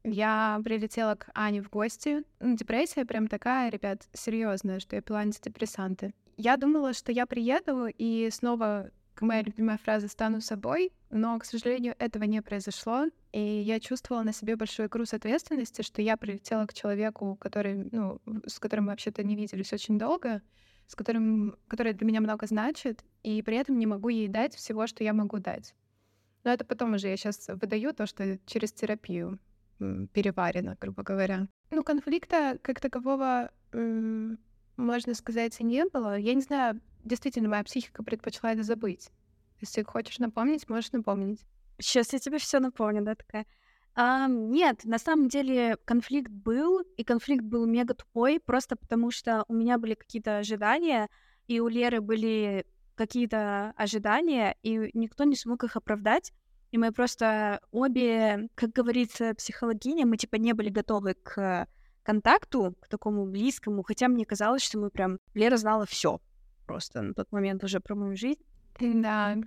я 0.07 0.61
прилетела 0.64 1.16
к 1.16 1.31
Ане 1.35 1.61
в 1.62 1.69
гости. 1.69 2.23
Ну, 2.38 2.57
депрессия 2.57 3.05
прям 3.05 3.27
такая, 3.27 3.71
ребят, 3.71 4.09
серьезная, 4.12 4.79
что 4.79 4.97
я 4.97 5.03
пила 5.03 5.19
антидепрессанты. 5.21 6.14
Я 6.37 6.57
думала, 6.57 6.92
что 6.92 7.11
я 7.11 7.27
приеду 7.27 7.87
и 7.87 8.29
снова, 8.31 8.90
к 9.14 9.23
моей 9.23 9.42
любимой 9.42 9.79
фразе, 9.79 10.07
стану 10.07 10.40
собой, 10.40 10.92
но, 11.11 11.37
к 11.38 11.45
сожалению, 11.45 11.97
этого 11.99 12.25
не 12.25 12.40
произошло. 12.40 13.07
И 13.33 13.40
я 13.40 13.81
чувствовала 13.81 14.23
на 14.23 14.33
себе 14.33 14.55
большой 14.55 14.87
груз 14.88 15.12
ответственности, 15.12 15.83
что 15.83 16.01
я 16.03 16.16
прилетела 16.16 16.66
к 16.66 16.75
человеку, 16.75 17.37
который, 17.40 17.88
ну, 17.90 18.21
с 18.47 18.61
которым 18.61 18.85
мы 18.85 18.90
вообще-то 18.92 19.25
не 19.25 19.35
виделись 19.35 19.73
очень 19.73 19.99
долго, 19.99 20.40
с 20.87 20.95
которым, 20.95 21.57
которая 21.66 21.95
для 21.95 22.07
меня 22.07 22.21
много 22.21 22.47
значит, 22.47 23.05
и 23.25 23.42
при 23.42 23.57
этом 23.57 23.77
не 23.77 23.87
могу 23.87 24.09
ей 24.11 24.29
дать 24.29 24.55
всего, 24.55 24.87
что 24.87 25.03
я 25.03 25.12
могу 25.12 25.38
дать. 25.38 25.75
Но 26.45 26.53
это 26.53 26.64
потом 26.64 26.95
уже 26.95 27.09
я 27.09 27.16
сейчас 27.16 27.49
выдаю 27.49 27.92
то, 27.92 28.07
что 28.07 28.38
через 28.47 28.73
терапию 28.73 29.40
переварено, 29.79 30.77
грубо 30.81 31.03
говоря. 31.03 31.49
Ну, 31.71 31.83
конфликта 31.83 32.59
как 32.62 32.81
такового, 32.81 33.51
можно 33.73 35.15
сказать, 35.15 35.61
и 35.61 35.65
не 35.65 35.85
было. 35.87 36.19
Я 36.19 36.35
не 36.35 36.43
знаю, 36.43 36.81
действительно, 37.05 37.49
моя 37.49 37.65
психика 37.65 38.03
предпочла 38.03 38.53
это 38.53 38.62
забыть. 38.62 39.11
Если 39.61 39.83
хочешь 39.83 40.19
напомнить, 40.19 40.69
можешь 40.69 40.93
напомнить. 40.93 41.41
Сейчас 41.79 42.12
я 42.12 42.19
тебе 42.19 42.39
все 42.39 42.59
напомню, 42.59 43.03
да, 43.03 43.15
такая. 43.15 43.47
А, 43.95 44.29
нет, 44.29 44.85
на 44.85 44.99
самом 44.99 45.29
деле 45.29 45.79
конфликт 45.87 46.31
был, 46.31 46.81
и 46.99 47.05
конфликт 47.05 47.45
был 47.45 47.65
мега 47.65 47.95
тупой, 47.95 48.39
просто 48.39 48.77
потому 48.77 49.11
что 49.11 49.45
у 49.49 49.55
меня 49.55 49.79
были 49.79 49.95
какие-то 49.95 50.39
ожидания, 50.39 51.09
и 51.47 51.61
у 51.61 51.69
Леры 51.69 52.03
были 52.03 52.67
какие-то 52.95 53.73
ожидания, 53.77 54.57
и 54.62 54.91
никто 54.93 55.25
не 55.25 55.37
смог 55.37 55.65
их 55.65 55.77
оправдать. 55.77 56.33
И 56.77 56.79
мы 56.79 56.93
просто 56.93 57.61
обе, 57.71 58.51
как 58.55 58.71
говорится, 58.73 59.33
психологиня, 59.35 60.05
мы 60.05 60.19
типа 60.19 60.37
не 60.37 60.53
были 60.53 60.69
готовы 60.69 61.15
к 61.15 61.67
контакту, 62.03 62.77
к 62.83 62.89
такому 62.89 63.25
близкому, 63.25 63.83
хотя 63.83 64.09
мне 64.09 64.27
казалось, 64.27 64.61
что 64.61 64.77
мы 64.79 64.91
прям... 64.91 65.19
Лера 65.33 65.57
знала 65.57 65.87
все 65.87 66.21
просто 66.67 67.01
на 67.01 67.15
тот 67.15 67.33
момент 67.33 67.65
уже 67.65 67.81
про 67.81 67.95
мою 67.95 68.15
жизнь. 68.15 68.43
Да. 68.79 69.39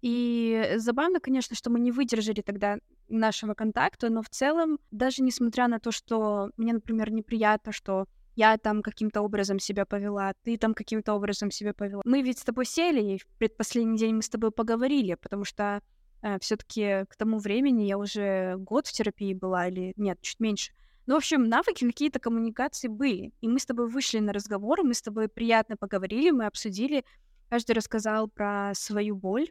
И 0.00 0.74
забавно, 0.76 1.18
конечно, 1.18 1.56
что 1.56 1.70
мы 1.70 1.80
не 1.80 1.90
выдержали 1.90 2.40
тогда 2.40 2.78
нашего 3.08 3.54
контакта, 3.54 4.08
но 4.08 4.22
в 4.22 4.28
целом, 4.28 4.78
даже 4.92 5.24
несмотря 5.24 5.66
на 5.66 5.80
то, 5.80 5.90
что 5.90 6.50
мне, 6.56 6.72
например, 6.72 7.10
неприятно, 7.10 7.72
что 7.72 8.06
я 8.36 8.58
там 8.58 8.80
каким-то 8.80 9.22
образом 9.22 9.58
себя 9.58 9.86
повела, 9.86 10.34
ты 10.44 10.56
там 10.56 10.72
каким-то 10.72 11.14
образом 11.14 11.50
себя 11.50 11.74
повела. 11.74 12.02
Мы 12.04 12.22
ведь 12.22 12.38
с 12.38 12.44
тобой 12.44 12.64
сели, 12.64 13.14
и 13.14 13.18
в 13.18 13.26
предпоследний 13.38 13.98
день 13.98 14.14
мы 14.14 14.22
с 14.22 14.28
тобой 14.28 14.52
поговорили, 14.52 15.14
потому 15.14 15.44
что 15.44 15.82
э, 16.26 16.38
все 16.40 16.56
таки 16.56 17.04
к 17.08 17.16
тому 17.16 17.38
времени 17.38 17.84
я 17.84 17.98
уже 17.98 18.56
год 18.58 18.86
в 18.86 18.92
терапии 18.92 19.34
была, 19.34 19.68
или 19.68 19.92
нет, 19.96 20.20
чуть 20.22 20.40
меньше. 20.40 20.72
Ну, 21.06 21.14
в 21.14 21.18
общем, 21.18 21.44
навыки 21.44 21.86
какие-то 21.86 22.18
коммуникации 22.18 22.88
были. 22.88 23.32
И 23.40 23.48
мы 23.48 23.60
с 23.60 23.66
тобой 23.66 23.88
вышли 23.88 24.18
на 24.18 24.32
разговор, 24.32 24.82
мы 24.82 24.94
с 24.94 25.02
тобой 25.02 25.28
приятно 25.28 25.76
поговорили, 25.76 26.30
мы 26.30 26.46
обсудили, 26.46 27.04
каждый 27.48 27.72
рассказал 27.72 28.28
про 28.28 28.72
свою 28.74 29.14
боль, 29.14 29.48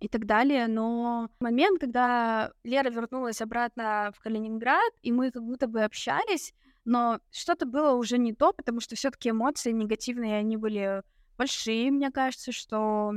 и 0.00 0.08
так 0.08 0.26
далее. 0.26 0.66
Но 0.68 1.28
момент, 1.40 1.80
когда 1.80 2.52
Лера 2.64 2.90
вернулась 2.90 3.40
обратно 3.40 4.12
в 4.14 4.20
Калининград, 4.20 4.92
и 5.02 5.12
мы 5.12 5.30
как 5.30 5.42
будто 5.42 5.66
бы 5.66 5.82
общались, 5.82 6.54
Но 6.84 7.20
что-то 7.30 7.66
было 7.66 7.92
уже 7.94 8.18
не 8.18 8.32
то, 8.32 8.52
потому 8.52 8.80
что 8.80 8.96
все 8.96 9.10
таки 9.10 9.30
эмоции 9.30 9.72
негативные, 9.72 10.38
они 10.38 10.56
были 10.56 11.02
большие, 11.36 11.90
мне 11.90 12.10
кажется, 12.10 12.50
что 12.50 13.12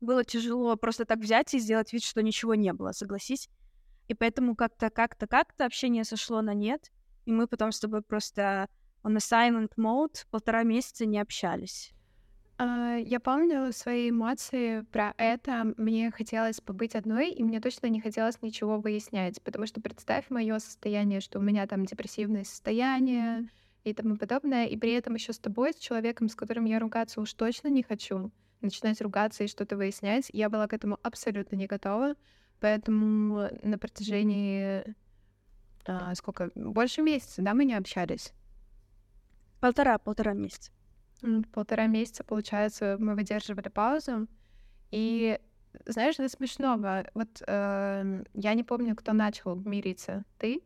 было 0.00 0.24
тяжело 0.24 0.76
просто 0.76 1.04
так 1.04 1.18
взять 1.18 1.54
и 1.54 1.58
сделать 1.58 1.92
вид, 1.92 2.04
что 2.04 2.22
ничего 2.22 2.54
не 2.54 2.72
было, 2.72 2.92
согласись. 2.92 3.48
И 4.08 4.14
поэтому 4.14 4.54
как-то, 4.54 4.90
как-то, 4.90 5.26
как-то 5.26 5.64
общение 5.66 6.04
сошло 6.04 6.42
на 6.42 6.54
нет, 6.54 6.90
и 7.24 7.32
мы 7.32 7.46
потом 7.46 7.72
с 7.72 7.80
тобой 7.80 8.02
просто 8.02 8.68
a 9.02 9.08
silent 9.08 9.70
mode 9.76 10.26
полтора 10.30 10.62
месяца 10.62 11.06
не 11.06 11.18
общались. 11.18 11.92
А, 12.58 12.96
я 12.96 13.20
помню 13.20 13.72
свои 13.72 14.10
эмоции 14.10 14.80
про 14.92 15.14
это. 15.18 15.74
Мне 15.76 16.10
хотелось 16.10 16.60
побыть 16.60 16.94
одной, 16.94 17.30
и 17.30 17.42
мне 17.42 17.60
точно 17.60 17.88
не 17.88 18.00
хотелось 18.00 18.40
ничего 18.40 18.80
выяснять, 18.80 19.42
потому 19.42 19.66
что 19.66 19.80
представь 19.80 20.30
мое 20.30 20.58
состояние, 20.58 21.20
что 21.20 21.38
у 21.38 21.42
меня 21.42 21.66
там 21.66 21.84
депрессивное 21.84 22.44
состояние 22.44 23.50
и 23.84 23.92
тому 23.92 24.16
подобное, 24.16 24.66
и 24.66 24.76
при 24.76 24.92
этом 24.92 25.14
еще 25.14 25.32
с 25.32 25.38
тобой, 25.38 25.72
с 25.72 25.76
человеком, 25.76 26.28
с 26.28 26.34
которым 26.34 26.64
я 26.64 26.78
ругаться 26.78 27.20
уж 27.20 27.32
точно 27.34 27.68
не 27.68 27.82
хочу, 27.82 28.32
начинать 28.66 29.00
ругаться 29.00 29.44
и 29.44 29.48
что-то 29.48 29.76
выяснять, 29.76 30.28
я 30.32 30.48
была 30.48 30.68
к 30.68 30.72
этому 30.72 30.98
абсолютно 31.02 31.56
не 31.56 31.66
готова, 31.66 32.14
поэтому 32.60 33.48
на 33.62 33.78
протяжении 33.78 34.94
а, 35.86 36.14
сколько 36.14 36.50
больше 36.54 37.02
месяца, 37.02 37.42
да, 37.42 37.54
мы 37.54 37.64
не 37.64 37.74
общались. 37.74 38.32
Полтора, 39.60 39.98
полтора 39.98 40.34
месяца 40.34 40.70
полтора 41.52 41.86
месяца, 41.86 42.24
получается, 42.24 42.96
мы 42.98 43.14
выдерживали 43.14 43.68
паузу. 43.68 44.28
И 44.90 45.38
знаешь, 45.84 46.18
это 46.18 46.28
смешно. 46.28 46.76
Вот 47.14 47.42
э, 47.46 48.24
я 48.34 48.54
не 48.54 48.64
помню, 48.64 48.94
кто 48.96 49.12
начал 49.12 49.56
мириться. 49.56 50.24
Ты? 50.38 50.62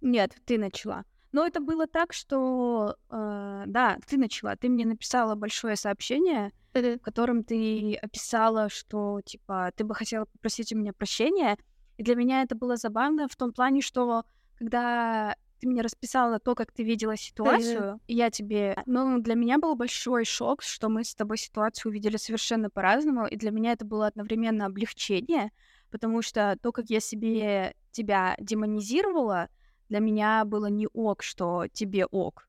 Нет, 0.00 0.36
ты 0.44 0.58
начала. 0.58 1.04
Но 1.32 1.46
это 1.46 1.60
было 1.60 1.86
так, 1.86 2.12
что 2.12 2.96
э, 3.10 3.64
да, 3.66 3.98
ты 4.06 4.16
начала. 4.16 4.56
Ты 4.56 4.68
мне 4.68 4.86
написала 4.86 5.34
большое 5.34 5.76
сообщение, 5.76 6.52
в 6.72 6.98
котором 6.98 7.42
ты 7.42 7.94
описала, 7.94 8.68
что 8.68 9.20
типа 9.24 9.72
ты 9.76 9.84
бы 9.84 9.94
хотела 9.94 10.26
попросить 10.26 10.72
у 10.72 10.76
меня 10.76 10.92
прощения. 10.92 11.56
И 11.96 12.02
для 12.02 12.14
меня 12.14 12.42
это 12.42 12.54
было 12.54 12.76
забавно 12.76 13.28
в 13.28 13.36
том 13.36 13.52
плане, 13.52 13.80
что 13.80 14.24
когда 14.58 15.34
ты 15.58 15.68
мне 15.68 15.82
расписала 15.82 16.38
то, 16.38 16.54
как 16.54 16.72
ты 16.72 16.82
видела 16.82 17.16
ситуацию, 17.16 18.00
и 18.06 18.14
я 18.14 18.30
тебе... 18.30 18.76
Ну, 18.86 19.18
для 19.20 19.34
меня 19.34 19.58
был 19.58 19.74
большой 19.74 20.24
шок, 20.24 20.62
что 20.62 20.88
мы 20.88 21.04
с 21.04 21.14
тобой 21.14 21.38
ситуацию 21.38 21.90
увидели 21.90 22.16
совершенно 22.16 22.68
по-разному, 22.68 23.26
и 23.26 23.36
для 23.36 23.50
меня 23.50 23.72
это 23.72 23.84
было 23.84 24.06
одновременно 24.06 24.66
облегчение, 24.66 25.50
потому 25.90 26.22
что 26.22 26.58
то, 26.62 26.72
как 26.72 26.90
я 26.90 27.00
себе 27.00 27.74
тебя 27.90 28.36
демонизировала, 28.38 29.48
для 29.88 30.00
меня 30.00 30.44
было 30.44 30.66
не 30.66 30.88
ок, 30.92 31.22
что 31.22 31.66
тебе 31.72 32.06
ок 32.06 32.48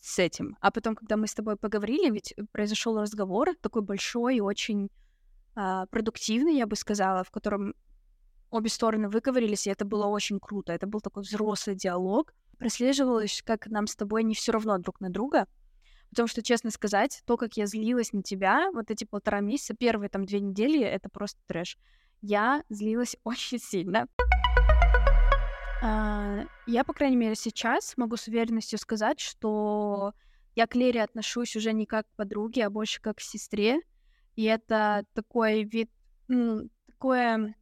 с 0.00 0.18
этим. 0.18 0.56
А 0.60 0.70
потом, 0.70 0.94
когда 0.94 1.16
мы 1.16 1.26
с 1.26 1.34
тобой 1.34 1.56
поговорили, 1.56 2.10
ведь 2.10 2.34
произошел 2.52 3.00
разговор 3.00 3.54
такой 3.60 3.82
большой 3.82 4.36
и 4.36 4.40
очень 4.40 4.88
а, 5.54 5.86
продуктивный, 5.86 6.56
я 6.56 6.66
бы 6.66 6.76
сказала, 6.76 7.24
в 7.24 7.30
котором 7.30 7.74
обе 8.50 8.68
стороны 8.68 9.08
выговорились, 9.08 9.66
и 9.66 9.70
это 9.70 9.84
было 9.84 10.06
очень 10.06 10.38
круто. 10.38 10.72
Это 10.72 10.86
был 10.86 11.00
такой 11.00 11.22
взрослый 11.22 11.76
диалог. 11.76 12.34
Прослеживалось, 12.58 13.42
как 13.44 13.66
нам 13.66 13.86
с 13.86 13.96
тобой 13.96 14.22
не 14.22 14.34
все 14.34 14.52
равно 14.52 14.78
друг 14.78 15.00
на 15.00 15.10
друга. 15.10 15.46
Потому 16.10 16.28
что, 16.28 16.42
честно 16.42 16.70
сказать, 16.70 17.22
то, 17.26 17.36
как 17.36 17.56
я 17.56 17.66
злилась 17.66 18.12
на 18.12 18.22
тебя 18.22 18.70
вот 18.72 18.90
эти 18.90 19.04
полтора 19.04 19.40
месяца, 19.40 19.74
первые 19.74 20.08
там 20.08 20.24
две 20.24 20.40
недели, 20.40 20.80
это 20.80 21.08
просто 21.08 21.40
трэш. 21.46 21.78
Я 22.22 22.62
злилась 22.68 23.16
очень 23.24 23.58
сильно. 23.58 24.06
А, 25.82 26.44
я, 26.66 26.84
по 26.84 26.92
крайней 26.92 27.16
мере, 27.16 27.34
сейчас 27.34 27.96
могу 27.96 28.16
с 28.16 28.28
уверенностью 28.28 28.78
сказать, 28.78 29.20
что 29.20 30.12
я 30.54 30.66
к 30.66 30.74
Лере 30.74 31.02
отношусь 31.02 31.56
уже 31.56 31.72
не 31.72 31.86
как 31.86 32.06
к 32.08 32.16
подруге, 32.16 32.66
а 32.66 32.70
больше 32.70 33.00
как 33.00 33.18
к 33.18 33.20
сестре. 33.20 33.80
И 34.34 34.44
это 34.44 35.04
такой 35.14 35.64
вид, 35.64 35.90
ну, 36.28 36.68
такое 36.86 37.54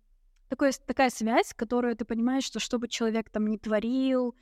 такое, 0.49 0.73
такая 0.87 1.11
связь, 1.11 1.53
которую 1.55 1.97
ты 1.97 2.05
понимаешь, 2.05 2.45
что 2.45 2.61
что 2.61 2.79
бы 2.79 2.89
человек 2.89 3.31
там 3.31 3.47
не 3.49 3.59
творил, 3.59 4.37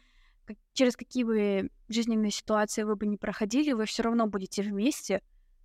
как, 0.44 0.56
через 0.72 0.96
какие 0.96 1.24
бы 1.24 1.70
жизненные 1.88 2.30
ситуации 2.30 2.82
вы 2.82 2.96
бы 2.96 3.06
не 3.06 3.16
проходили, 3.16 3.72
вы 3.72 3.86
все 3.86 4.02
равно 4.02 4.26
будете 4.26 4.62
вместе. 4.62 5.22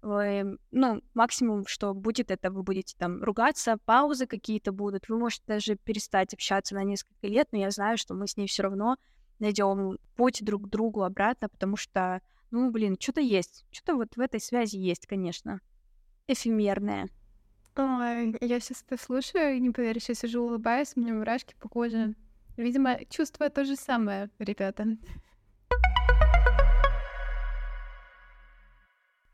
Вы, 0.08 0.58
ну, 0.72 1.02
максимум, 1.14 1.68
что 1.68 1.94
будет, 1.94 2.32
это 2.32 2.50
вы 2.50 2.64
будете 2.64 2.96
там 2.98 3.22
ругаться, 3.22 3.78
паузы 3.84 4.26
какие-то 4.26 4.72
будут. 4.72 5.10
Вы 5.10 5.20
можете 5.20 5.44
даже 5.48 5.76
перестать 5.76 6.34
общаться 6.34 6.76
на 6.76 6.86
несколько 6.86 7.28
лет, 7.28 7.50
но 7.52 7.58
я 7.58 7.72
знаю, 7.72 7.98
что 7.98 8.14
мы 8.14 8.26
с 8.26 8.38
ней 8.38 8.48
все 8.48 8.64
равно 8.64 8.96
найдем 9.40 9.98
путь 10.16 10.46
друг 10.46 10.68
к 10.68 10.70
другу 10.70 11.04
обратно, 11.04 11.50
потому 11.50 11.76
что, 11.76 12.22
ну, 12.52 12.72
блин, 12.72 12.96
что-то 12.98 13.20
есть. 13.20 13.66
Что-то 13.70 13.96
вот 13.96 14.16
в 14.16 14.22
этой 14.22 14.40
связи 14.40 14.78
есть, 14.78 15.08
конечно. 15.08 15.60
Эфемерное. 16.28 17.10
Ой, 17.76 18.34
я 18.40 18.62
сейчас 18.62 18.86
это 18.88 19.04
слушаю 19.04 19.58
и 19.58 19.60
не 19.60 19.72
поверишь, 19.72 20.08
я 20.08 20.16
сижу, 20.16 20.42
улыбаюсь, 20.42 20.94
у 20.96 21.02
меня 21.02 21.16
мурашки 21.16 21.54
по 21.60 21.68
коже. 21.68 22.16
Видимо, 22.56 22.98
чувствую 23.10 23.52
то 23.52 23.66
же 23.66 23.76
самое, 23.76 24.30
ребята. 24.40 24.86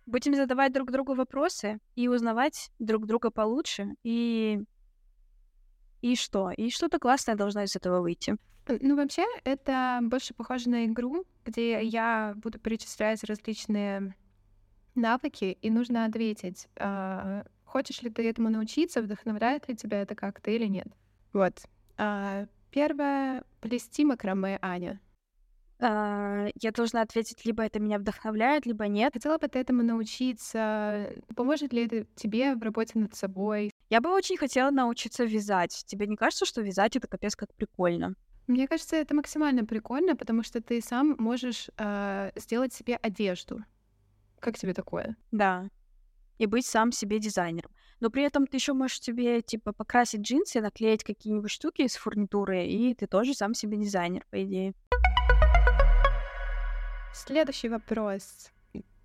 Будем 0.06 0.36
задавать 0.36 0.74
друг 0.74 0.92
другу 0.92 1.14
вопросы 1.16 1.80
и 1.96 2.08
узнавать 2.08 2.72
друг 2.80 3.06
друга 3.06 3.32
получше. 3.32 3.96
И... 4.04 4.62
И 6.02 6.16
что? 6.16 6.52
И 6.52 6.70
что-то 6.70 7.00
классное 7.00 7.36
должно 7.36 7.64
из 7.64 7.76
этого 7.76 8.02
выйти. 8.02 8.36
Ну, 8.68 8.96
вообще, 8.96 9.26
это 9.44 10.00
больше 10.04 10.34
похоже 10.34 10.70
на 10.70 10.86
игру, 10.86 11.26
где 11.46 11.82
я 11.84 12.34
буду 12.36 12.60
перечислять 12.60 13.24
различные 13.24 14.16
навыки, 14.96 15.58
и 15.62 15.70
нужно 15.70 16.06
ответить, 16.06 16.68
а, 16.78 17.44
Хочешь 17.74 18.04
ли 18.04 18.12
ты 18.12 18.30
этому 18.30 18.52
научиться, 18.52 19.02
вдохновляет 19.02 19.68
ли 19.68 19.76
тебя 19.76 20.04
это 20.04 20.14
как-то 20.14 20.52
или 20.52 20.68
нет? 20.68 20.86
Вот. 21.34 21.60
А, 21.98 22.46
первое— 22.70 23.44
плести 23.62 24.06
макраме, 24.06 24.60
Аня. 24.62 25.02
А, 25.86 26.48
я 26.62 26.72
должна 26.72 27.02
ответить, 27.02 27.44
либо 27.44 27.62
это 27.62 27.78
меня 27.78 28.00
вдохновляет, 28.00 28.66
либо 28.66 28.88
нет. 28.88 29.12
Хотела 29.14 29.38
бы 29.38 29.50
ты 29.50 29.60
этому 29.60 29.84
научиться? 29.84 31.10
Поможет 31.36 31.74
ли 31.74 31.86
это 31.86 32.06
тебе 32.16 32.56
в 32.56 32.64
работе 32.64 32.98
над 33.00 33.14
собой? 33.16 33.70
Я 33.90 34.00
бы 34.00 34.10
очень 34.10 34.38
хотела 34.38 34.72
научиться 34.72 35.26
вязать. 35.26 35.84
Тебе 35.86 36.08
не 36.08 36.16
кажется, 36.16 36.46
что 36.46 36.62
вязать— 36.62 36.96
это 36.98 37.10
капец 37.10 37.36
как 37.36 37.54
прикольно? 37.54 38.16
Мне 38.48 38.66
кажется, 38.66 38.96
это 38.96 39.14
максимально 39.14 39.66
прикольно, 39.66 40.16
потому 40.16 40.44
что 40.44 40.62
ты 40.62 40.82
сам 40.82 41.18
можешь 41.20 41.70
э, 41.78 42.32
сделать 42.38 42.74
себе 42.74 42.96
одежду. 42.96 43.60
Как 44.40 44.58
тебе 44.58 44.74
такое? 44.74 45.18
Да 45.32 45.68
и 46.38 46.46
быть 46.46 46.66
сам 46.66 46.92
себе 46.92 47.20
дизайнером. 47.20 47.72
Но 48.00 48.10
при 48.10 48.24
этом 48.24 48.48
ты 48.48 48.58
еще 48.58 48.74
можешь 48.74 49.02
себе, 49.02 49.42
типа, 49.42 49.72
покрасить 49.72 50.22
джинсы, 50.22 50.60
наклеить 50.60 51.04
какие-нибудь 51.04 51.50
штуки 51.50 51.84
из 51.84 51.96
фурнитуры, 51.96 52.66
и 52.66 52.94
ты 52.94 53.08
тоже 53.08 53.34
сам 53.34 53.54
себе 53.54 53.78
дизайнер, 53.78 54.26
по 54.30 54.44
идее. 54.44 54.74
Следующий 57.14 57.70
вопрос. 57.70 58.52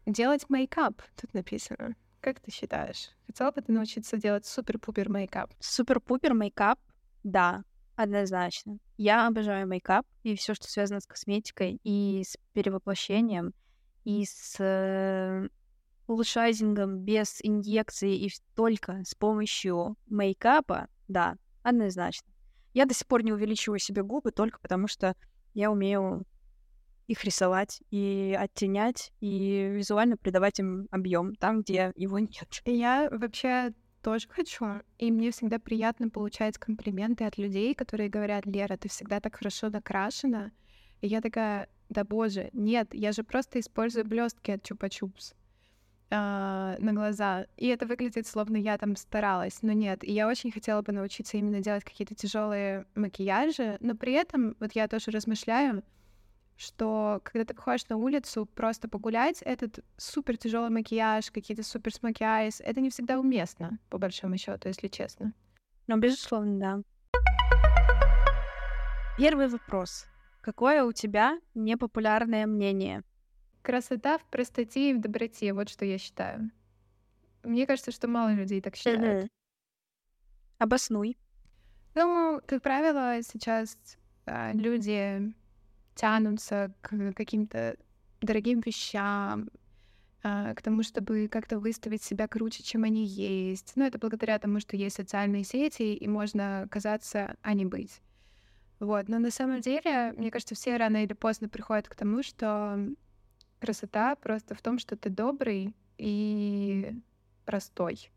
Делать 0.06 0.48
мейкап, 0.48 1.02
тут 1.20 1.34
написано. 1.34 1.94
Как 2.22 2.40
ты 2.40 2.50
считаешь? 2.50 3.10
Хотела 3.26 3.50
бы 3.50 3.60
ты 3.60 3.70
научиться 3.70 4.16
делать 4.16 4.46
супер-пупер 4.46 5.10
мейкап? 5.10 5.52
Супер-пупер 5.60 6.32
мейкап? 6.32 6.80
Да, 7.22 7.64
однозначно. 7.96 8.78
Я 8.96 9.26
обожаю 9.26 9.68
мейкап 9.68 10.06
и 10.22 10.34
все, 10.36 10.54
что 10.54 10.70
связано 10.70 11.00
с 11.00 11.06
косметикой, 11.06 11.80
и 11.84 12.24
с 12.24 12.38
перевоплощением, 12.54 13.52
и 14.04 14.24
с 14.24 14.56
э, 14.58 15.48
улучшайзингом 16.06 17.00
без 17.00 17.40
инъекции 17.42 18.16
и 18.16 18.32
только 18.54 19.04
с 19.04 19.14
помощью 19.14 19.96
мейкапа, 20.06 20.88
да, 21.08 21.36
однозначно. 21.62 22.26
Я 22.72 22.86
до 22.86 22.94
сих 22.94 23.06
пор 23.06 23.22
не 23.22 23.34
увеличиваю 23.34 23.78
себе 23.78 24.02
губы 24.02 24.32
только 24.32 24.58
потому, 24.60 24.88
что 24.88 25.14
я 25.52 25.70
умею 25.70 26.24
их 27.08 27.24
рисовать 27.24 27.82
и 27.90 28.36
оттенять, 28.38 29.12
и 29.20 29.68
визуально 29.72 30.16
придавать 30.16 30.60
им 30.60 30.86
объем 30.90 31.34
там, 31.34 31.62
где 31.62 31.92
его 31.96 32.18
нет. 32.18 32.62
Я 32.66 33.08
вообще 33.10 33.72
тоже 34.02 34.28
хочу, 34.28 34.82
и 34.98 35.10
мне 35.10 35.32
всегда 35.32 35.58
приятно 35.58 36.10
получать 36.10 36.58
комплименты 36.58 37.24
от 37.24 37.36
людей, 37.38 37.74
которые 37.74 38.08
говорят, 38.08 38.46
Лера, 38.46 38.76
ты 38.76 38.88
всегда 38.88 39.20
так 39.20 39.36
хорошо 39.36 39.70
накрашена. 39.70 40.52
И 41.00 41.08
я 41.08 41.20
такая, 41.20 41.68
да 41.88 42.04
боже, 42.04 42.50
нет, 42.52 42.92
я 42.92 43.12
же 43.12 43.24
просто 43.24 43.58
использую 43.58 44.04
блестки 44.04 44.50
от 44.50 44.70
Чупа-Чупс 44.70 45.34
на 46.10 46.76
глаза. 46.80 47.46
И 47.56 47.66
это 47.68 47.86
выглядит, 47.86 48.26
словно 48.26 48.56
я 48.56 48.78
там 48.78 48.96
старалась. 48.96 49.62
Но 49.62 49.72
нет, 49.72 50.04
и 50.04 50.12
я 50.12 50.28
очень 50.28 50.50
хотела 50.50 50.82
бы 50.82 50.92
научиться 50.92 51.36
именно 51.36 51.60
делать 51.60 51.84
какие-то 51.84 52.14
тяжелые 52.14 52.86
макияжи. 52.94 53.76
Но 53.80 53.94
при 53.94 54.12
этом, 54.12 54.56
вот 54.60 54.72
я 54.72 54.88
тоже 54.88 55.10
размышляю, 55.10 55.82
что 56.58 57.20
когда 57.22 57.44
ты 57.44 57.54
выходишь 57.54 57.88
на 57.88 57.96
улицу 57.96 58.44
просто 58.44 58.88
погулять, 58.88 59.42
этот 59.42 59.78
супер 59.96 60.36
тяжелый 60.36 60.70
макияж, 60.70 61.30
какие-то 61.30 61.62
супер 61.62 61.94
смоки 61.94 62.24
айс, 62.24 62.60
это 62.60 62.80
не 62.80 62.90
всегда 62.90 63.18
уместно, 63.18 63.78
по 63.88 63.96
большому 63.96 64.36
счету, 64.36 64.68
если 64.68 64.88
честно. 64.88 65.32
Ну, 65.86 65.98
безусловно, 65.98 66.58
да. 66.58 66.82
Первый 69.16 69.48
вопрос. 69.48 70.06
Какое 70.40 70.82
у 70.82 70.92
тебя 70.92 71.38
непопулярное 71.54 72.46
мнение? 72.46 73.04
Красота 73.62 74.18
в 74.18 74.24
простоте 74.24 74.90
и 74.90 74.94
в 74.94 75.00
доброте, 75.00 75.52
вот 75.52 75.68
что 75.68 75.84
я 75.84 75.96
считаю. 75.96 76.50
Мне 77.44 77.66
кажется, 77.66 77.92
что 77.92 78.08
мало 78.08 78.32
людей 78.32 78.60
так 78.60 78.74
считают. 78.74 79.30
Обоснуй. 80.58 81.16
Ну, 81.94 82.40
как 82.46 82.62
правило, 82.62 83.22
сейчас 83.22 83.78
а, 84.26 84.52
люди 84.52 85.32
тянутся 85.98 86.72
к 86.80 87.12
каким-то 87.12 87.76
дорогим 88.20 88.60
вещам, 88.60 89.50
а, 90.22 90.54
к 90.54 90.62
тому, 90.62 90.82
чтобы 90.84 91.28
как-то 91.28 91.58
выставить 91.58 92.02
себя 92.02 92.28
круче, 92.28 92.62
чем 92.62 92.84
они 92.84 93.04
есть. 93.04 93.72
Ну, 93.74 93.84
это 93.84 93.98
благодаря 93.98 94.38
тому, 94.38 94.60
что 94.60 94.76
есть 94.76 94.96
социальные 94.96 95.42
сети, 95.42 95.94
и 95.94 96.08
можно 96.08 96.68
казаться, 96.70 97.36
а 97.42 97.52
не 97.52 97.64
быть. 97.64 98.00
Вот. 98.78 99.08
Но 99.08 99.18
на 99.18 99.32
самом 99.32 99.60
деле, 99.60 100.12
мне 100.16 100.30
кажется, 100.30 100.54
все 100.54 100.76
рано 100.76 101.02
или 101.02 101.14
поздно 101.14 101.48
приходят 101.48 101.88
к 101.88 101.96
тому, 101.96 102.22
что 102.22 102.78
красота 103.58 104.14
просто 104.14 104.54
в 104.54 104.62
том, 104.62 104.78
что 104.78 104.96
ты 104.96 105.10
добрый 105.10 105.74
и 105.98 106.92
простой. 107.44 108.10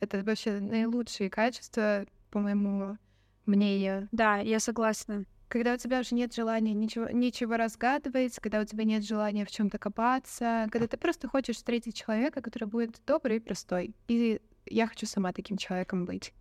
Это 0.00 0.22
вообще 0.22 0.60
наилучшие 0.60 1.28
качества, 1.28 2.06
по 2.30 2.38
моему 2.38 2.96
мнению. 3.44 4.08
Да, 4.12 4.38
я 4.38 4.60
согласна. 4.60 5.26
Когда 5.48 5.74
у 5.74 5.76
тебя 5.78 6.00
уже 6.00 6.14
нет 6.14 6.34
желания 6.34 6.74
ничего, 6.74 7.08
ничего 7.08 7.56
разгадывать, 7.56 8.38
когда 8.38 8.60
у 8.60 8.64
тебя 8.64 8.84
нет 8.84 9.04
желания 9.04 9.46
в 9.46 9.50
чем-то 9.50 9.78
копаться, 9.78 10.66
когда 10.70 10.86
ты 10.86 10.98
просто 10.98 11.26
хочешь 11.26 11.56
встретить 11.56 11.96
человека, 11.96 12.42
который 12.42 12.68
будет 12.68 13.00
добрый 13.06 13.38
и 13.38 13.40
простой. 13.40 13.94
И 14.08 14.40
я 14.66 14.86
хочу 14.86 15.06
сама 15.06 15.32
таким 15.32 15.56
человеком 15.56 16.04
быть. 16.04 16.34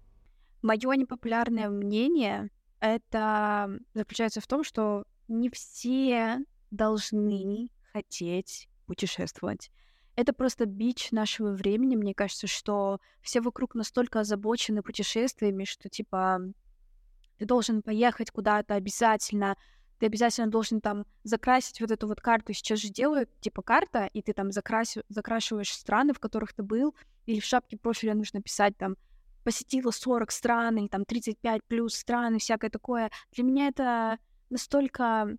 Мое 0.61 0.93
непопулярное 0.95 1.69
мнение 1.69 2.49
это 2.79 3.79
заключается 3.93 4.41
в 4.41 4.47
том, 4.47 4.63
что 4.63 5.05
не 5.27 5.49
все 5.49 6.39
должны 6.71 7.69
хотеть 7.93 8.67
путешествовать. 8.85 9.71
Это 10.15 10.33
просто 10.33 10.65
бич 10.65 11.11
нашего 11.11 11.51
времени. 11.51 11.95
Мне 11.95 12.13
кажется, 12.13 12.47
что 12.47 12.99
все 13.21 13.39
вокруг 13.39 13.75
настолько 13.75 14.19
озабочены 14.19 14.81
путешествиями, 14.81 15.63
что 15.63 15.89
типа 15.89 16.41
ты 17.38 17.45
должен 17.45 17.82
поехать 17.82 18.32
куда-то 18.32 18.76
обязательно, 18.76 19.56
ты 20.00 20.06
обязательно 20.06 20.47
должен 20.47 20.82
там 20.82 21.06
закрасить 21.23 21.82
вот 21.82 21.91
эту 21.91 22.08
вот 22.08 22.21
карту. 22.21 22.54
Сейчас 22.54 22.80
же 22.80 22.89
делают 22.89 23.30
типа 23.39 23.62
карта, 23.62 24.10
и 24.13 24.21
ты 24.21 24.34
там 24.34 24.52
закраси, 24.52 25.04
закрашиваешь 25.10 25.71
страны, 25.71 26.13
в 26.13 26.19
которых 26.19 26.54
ты 26.54 26.63
был, 26.63 26.95
или 27.26 27.39
в 27.39 27.45
шапке 27.45 27.78
профиля 27.78 28.13
нужно 28.13 28.41
писать 28.41 28.78
там 28.78 28.95
посетила 29.47 29.91
40 29.91 30.30
стран, 30.30 30.78
или 30.78 30.88
там 30.88 31.06
35 31.06 31.63
плюс 31.69 31.95
стран 31.95 32.36
и 32.36 32.39
всякое 32.39 32.69
такое. 32.69 33.10
Для 33.32 33.45
меня 33.45 33.67
это 33.69 34.17
настолько... 34.50 35.38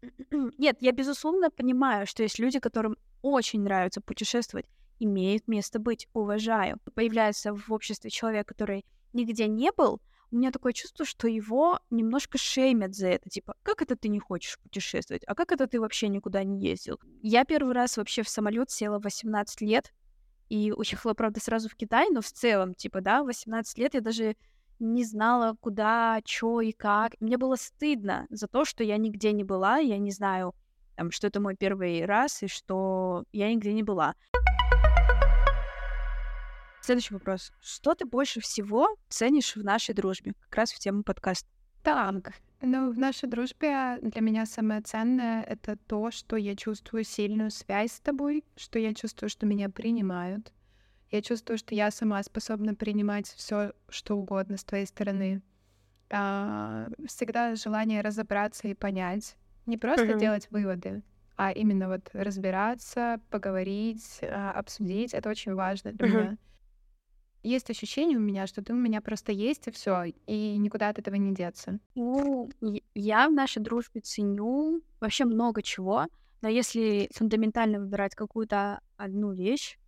Нет, 0.30 0.76
я 0.78 0.92
безусловно 0.92 1.50
понимаю, 1.50 2.06
что 2.06 2.22
есть 2.22 2.38
люди, 2.38 2.60
которым 2.60 2.96
очень 3.20 3.62
нравится 3.62 4.00
путешествовать, 4.00 4.66
имеет 5.00 5.48
место 5.48 5.80
быть, 5.80 6.06
уважаю. 6.12 6.78
Появляется 6.94 7.52
в 7.52 7.72
обществе 7.72 8.10
человек, 8.10 8.46
который 8.46 8.84
нигде 9.12 9.48
не 9.48 9.72
был, 9.72 10.00
у 10.30 10.36
меня 10.36 10.50
такое 10.50 10.72
чувство, 10.72 11.04
что 11.04 11.26
его 11.26 11.80
немножко 11.90 12.38
шеймят 12.38 12.94
за 12.94 13.08
это. 13.08 13.30
Типа, 13.30 13.54
как 13.62 13.82
это 13.82 13.96
ты 13.96 14.08
не 14.08 14.18
хочешь 14.18 14.58
путешествовать? 14.58 15.22
А 15.26 15.34
как 15.34 15.52
это 15.52 15.66
ты 15.66 15.80
вообще 15.80 16.08
никуда 16.08 16.44
не 16.44 16.60
ездил? 16.60 17.00
Я 17.22 17.44
первый 17.44 17.74
раз 17.74 17.96
вообще 17.96 18.22
в 18.22 18.28
самолет 18.28 18.70
села 18.70 18.98
в 18.98 19.04
18 19.04 19.60
лет, 19.62 19.92
и 20.48 20.72
уехала, 20.72 21.14
правда, 21.14 21.40
сразу 21.40 21.68
в 21.68 21.76
Китай, 21.76 22.08
но 22.10 22.20
в 22.20 22.26
целом, 22.26 22.74
типа, 22.74 23.00
да, 23.00 23.22
18 23.22 23.78
лет 23.78 23.94
я 23.94 24.00
даже 24.00 24.36
не 24.78 25.04
знала, 25.04 25.56
куда, 25.60 26.20
что 26.24 26.60
и 26.60 26.72
как. 26.72 27.12
Мне 27.20 27.36
было 27.36 27.56
стыдно 27.56 28.26
за 28.30 28.48
то, 28.48 28.64
что 28.64 28.84
я 28.84 28.96
нигде 28.96 29.32
не 29.32 29.44
была, 29.44 29.78
я 29.78 29.98
не 29.98 30.10
знаю, 30.10 30.54
там, 30.96 31.10
что 31.10 31.26
это 31.26 31.40
мой 31.40 31.54
первый 31.54 32.04
раз, 32.04 32.42
и 32.42 32.48
что 32.48 33.24
я 33.32 33.52
нигде 33.52 33.72
не 33.72 33.82
была. 33.82 34.14
Следующий 36.88 37.12
вопрос. 37.12 37.52
Что 37.60 37.94
ты 37.94 38.06
больше 38.06 38.40
всего 38.40 38.88
ценишь 39.10 39.56
в 39.56 39.62
нашей 39.62 39.94
дружбе? 39.94 40.32
Как 40.44 40.54
раз 40.56 40.72
в 40.72 40.78
тему 40.78 41.02
подкаста. 41.02 41.46
Так, 41.82 42.32
ну, 42.62 42.90
в 42.90 42.98
нашей 42.98 43.28
дружбе 43.28 43.98
для 44.00 44.22
меня 44.22 44.46
самое 44.46 44.80
ценное— 44.80 45.42
это 45.46 45.76
то, 45.76 46.10
что 46.10 46.36
я 46.36 46.56
чувствую 46.56 47.04
сильную 47.04 47.50
связь 47.50 47.92
с 47.92 48.00
тобой, 48.00 48.42
что 48.56 48.78
я 48.78 48.94
чувствую, 48.94 49.28
что 49.28 49.44
меня 49.44 49.68
принимают. 49.68 50.50
Я 51.10 51.20
чувствую, 51.20 51.58
что 51.58 51.74
я 51.74 51.90
сама 51.90 52.22
способна 52.22 52.74
принимать 52.74 53.26
все, 53.26 53.74
что 53.90 54.16
угодно 54.16 54.56
с 54.56 54.64
твоей 54.64 54.86
стороны. 54.86 55.42
А, 56.08 56.88
всегда 57.06 57.54
желание 57.54 58.00
разобраться 58.00 58.66
и 58.66 58.72
понять. 58.72 59.36
Не 59.66 59.76
просто 59.76 60.06
Мгм. 60.06 60.20
делать 60.20 60.50
выводы, 60.50 61.02
а 61.36 61.52
именно 61.52 61.88
вот 61.88 62.08
разбираться, 62.14 63.20
поговорить, 63.28 64.20
а, 64.22 64.52
обсудить. 64.52 65.12
Это 65.12 65.28
очень 65.28 65.52
важно 65.52 65.92
для 65.92 66.08
Мгм. 66.08 66.16
меня. 66.16 66.38
Есть 67.42 67.70
ощущение 67.70 68.18
у 68.18 68.20
меня, 68.20 68.46
что 68.46 68.62
ты 68.62 68.72
у 68.72 68.76
меня 68.76 69.00
просто 69.00 69.32
есть, 69.32 69.68
и 69.68 69.70
все, 69.70 70.12
и 70.26 70.56
никуда 70.58 70.88
от 70.88 70.98
этого 70.98 71.14
не 71.14 71.32
деться. 71.32 71.78
Ну, 71.94 72.50
я 72.94 73.28
в 73.28 73.32
нашей 73.32 73.62
дружбе 73.62 74.00
ценю 74.00 74.82
вообще 75.00 75.24
много 75.24 75.62
чего, 75.62 76.06
но 76.42 76.48
если 76.48 77.08
фундаментально 77.14 77.78
выбирать 77.78 78.14
какую-то 78.14 78.80
одну 78.96 79.32
вещь, 79.32 79.78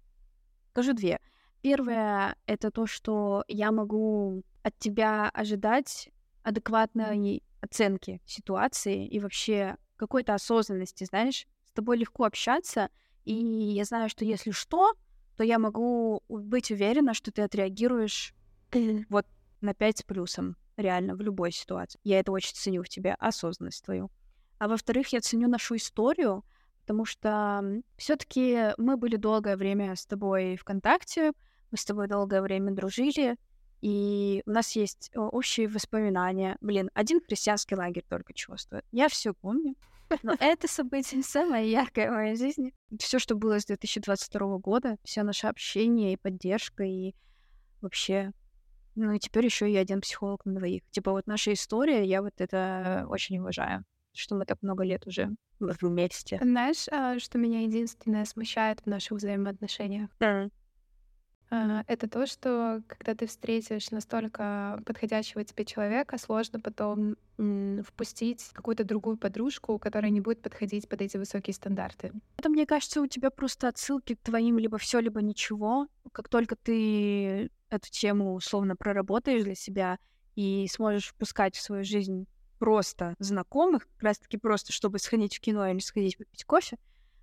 скажу 0.71 0.93
две. 0.93 1.19
Первое— 1.61 2.37
это 2.47 2.71
то, 2.71 2.87
что 2.87 3.45
я 3.49 3.73
могу 3.73 4.43
от 4.63 4.79
тебя 4.79 5.29
ожидать 5.31 6.11
адекватной 6.43 7.43
оценки 7.61 8.23
ситуации 8.25 9.07
и 9.07 9.21
вообще 9.21 9.77
какой-то 9.97 10.35
осознанности, 10.35 11.05
знаешь. 11.05 11.47
С 11.67 11.73
тобой 11.73 11.99
легко 11.99 12.25
общаться, 12.25 12.89
и 13.25 13.35
я 13.35 13.85
знаю, 13.85 14.09
что 14.09 14.25
если 14.25 14.51
что, 14.51 14.95
то 15.41 15.45
я 15.45 15.59
могу 15.59 16.23
быть 16.29 16.71
уверена, 16.71 17.15
что 17.15 17.33
ты 17.33 17.41
отреагируешь 17.41 18.35
вот 19.09 19.25
на 19.63 19.73
5 19.73 19.99
с 19.99 20.03
плюсом, 20.03 20.55
реально, 20.77 21.15
в 21.17 21.23
любой 21.23 21.51
ситуации. 21.51 21.99
Я 22.05 22.21
это 22.21 22.31
очень 22.31 22.55
ценю 22.55 22.83
в 22.83 22.91
тебе, 22.91 23.15
осознанность 23.19 23.83
твою. 23.83 24.11
А 24.59 24.69
во-вторых, 24.69 25.15
я 25.15 25.23
ценю 25.23 25.49
нашу 25.49 25.77
историю, 25.77 26.45
потому 26.83 27.07
что 27.07 27.65
все 27.97 28.17
таки 28.17 28.75
мы 28.77 28.99
были 28.99 29.17
долгое 29.17 29.57
время 29.57 29.97
с 29.97 30.05
тобой 30.05 30.57
в 30.57 30.65
контакте, 30.65 31.33
мы 31.71 31.79
с 31.79 31.87
тобой 31.87 32.07
долгое 32.07 32.43
время 32.43 32.73
дружили, 32.73 33.39
и 33.81 34.43
у 34.45 34.51
нас 34.51 34.77
есть 34.77 35.11
о, 35.15 35.21
общие 35.21 35.69
воспоминания. 35.69 36.59
Блин, 36.61 36.91
один 36.93 37.19
христианский 37.23 37.77
лагерь 37.77 38.05
только 38.07 38.35
чего 38.35 38.59
стоит. 38.59 38.85
Я 38.93 39.09
все 39.09 39.33
помню. 39.33 39.75
Но 40.23 40.35
это 40.39 40.69
событие 40.69 41.23
самое 41.25 41.71
яркое 41.71 42.11
в 42.11 42.15
моей 42.15 42.37
жизни. 42.37 42.75
Все, 42.99 43.19
что 43.19 43.35
было 43.35 43.59
с 43.61 43.67
2022 43.67 44.59
года, 44.59 44.97
все 45.05 45.23
наше 45.23 45.47
общение 45.47 46.13
и 46.13 46.17
поддержка, 46.17 46.85
и 46.85 47.15
вообще 47.81 48.33
ну 48.97 49.13
и 49.13 49.19
теперь 49.19 49.45
еще 49.45 49.71
и 49.71 49.77
один 49.77 50.01
психолог 50.01 50.45
на 50.45 50.57
двоих. 50.57 50.83
Типа 50.91 51.13
вот 51.13 51.27
наша 51.27 51.53
история, 51.53 52.05
я 52.05 52.23
вот 52.23 52.35
это 52.39 53.07
очень 53.09 53.39
уважаю, 53.39 53.85
что 54.13 54.35
мы 54.35 54.45
так 54.45 54.59
много 54.63 54.85
лет 54.85 55.07
уже 55.07 55.31
вместе. 55.59 56.39
Знаешь, 56.43 56.87
а, 56.91 57.19
что 57.19 57.39
меня 57.39 57.63
единственное 57.63 58.25
смущает 58.25 58.81
в 58.81 58.87
наших 58.87 59.13
взаимоотношениях? 59.19 60.11
А, 60.21 60.49
Это 61.51 62.09
то, 62.09 62.27
что 62.27 62.83
когда 62.87 63.15
ты 63.17 63.27
встретишь 63.27 63.91
настолько 63.91 64.81
подходящего 64.87 65.43
тебе 65.43 65.65
человека, 65.65 66.17
сложно 66.17 66.61
потом 66.61 67.17
впустить 67.83 68.51
какую-то 68.53 68.85
другую 68.85 69.17
подружку, 69.17 69.79
которая 69.79 70.11
не 70.11 70.21
будет 70.21 70.43
подходить 70.43 70.89
под 70.89 71.03
эти 71.03 71.17
высокие 71.17 71.53
стандарты. 71.55 72.13
Это, 72.37 72.51
мне 72.51 72.67
кажется, 72.67 73.01
у 73.01 73.07
тебя 73.09 73.31
просто 73.31 73.67
отсылки 73.67 74.15
к 74.15 74.21
твоим 74.21 74.59
либо 74.59 74.79
все, 74.79 75.01
либо 75.01 75.21
ничего. 75.23 75.89
Как 76.13 76.29
только 76.29 76.55
ты 76.55 77.51
эту 77.69 77.91
тему 77.91 78.35
условно 78.35 78.77
проработаешь 78.77 79.43
для 79.43 79.55
себя 79.57 79.99
и 80.37 80.69
сможешь 80.71 81.09
впускать 81.09 81.57
в 81.57 81.61
свою 81.63 81.83
жизнь 81.83 82.27
просто 82.59 83.15
знакомых, 83.19 83.89
как 83.89 84.03
раз-таки 84.03 84.37
просто, 84.37 84.73
чтобы 84.73 84.99
сходить 84.99 85.37
в 85.37 85.41
кино 85.41 85.67
или 85.67 85.79
сходить 85.81 86.19
попить 86.19 86.45
кофе, 86.45 86.77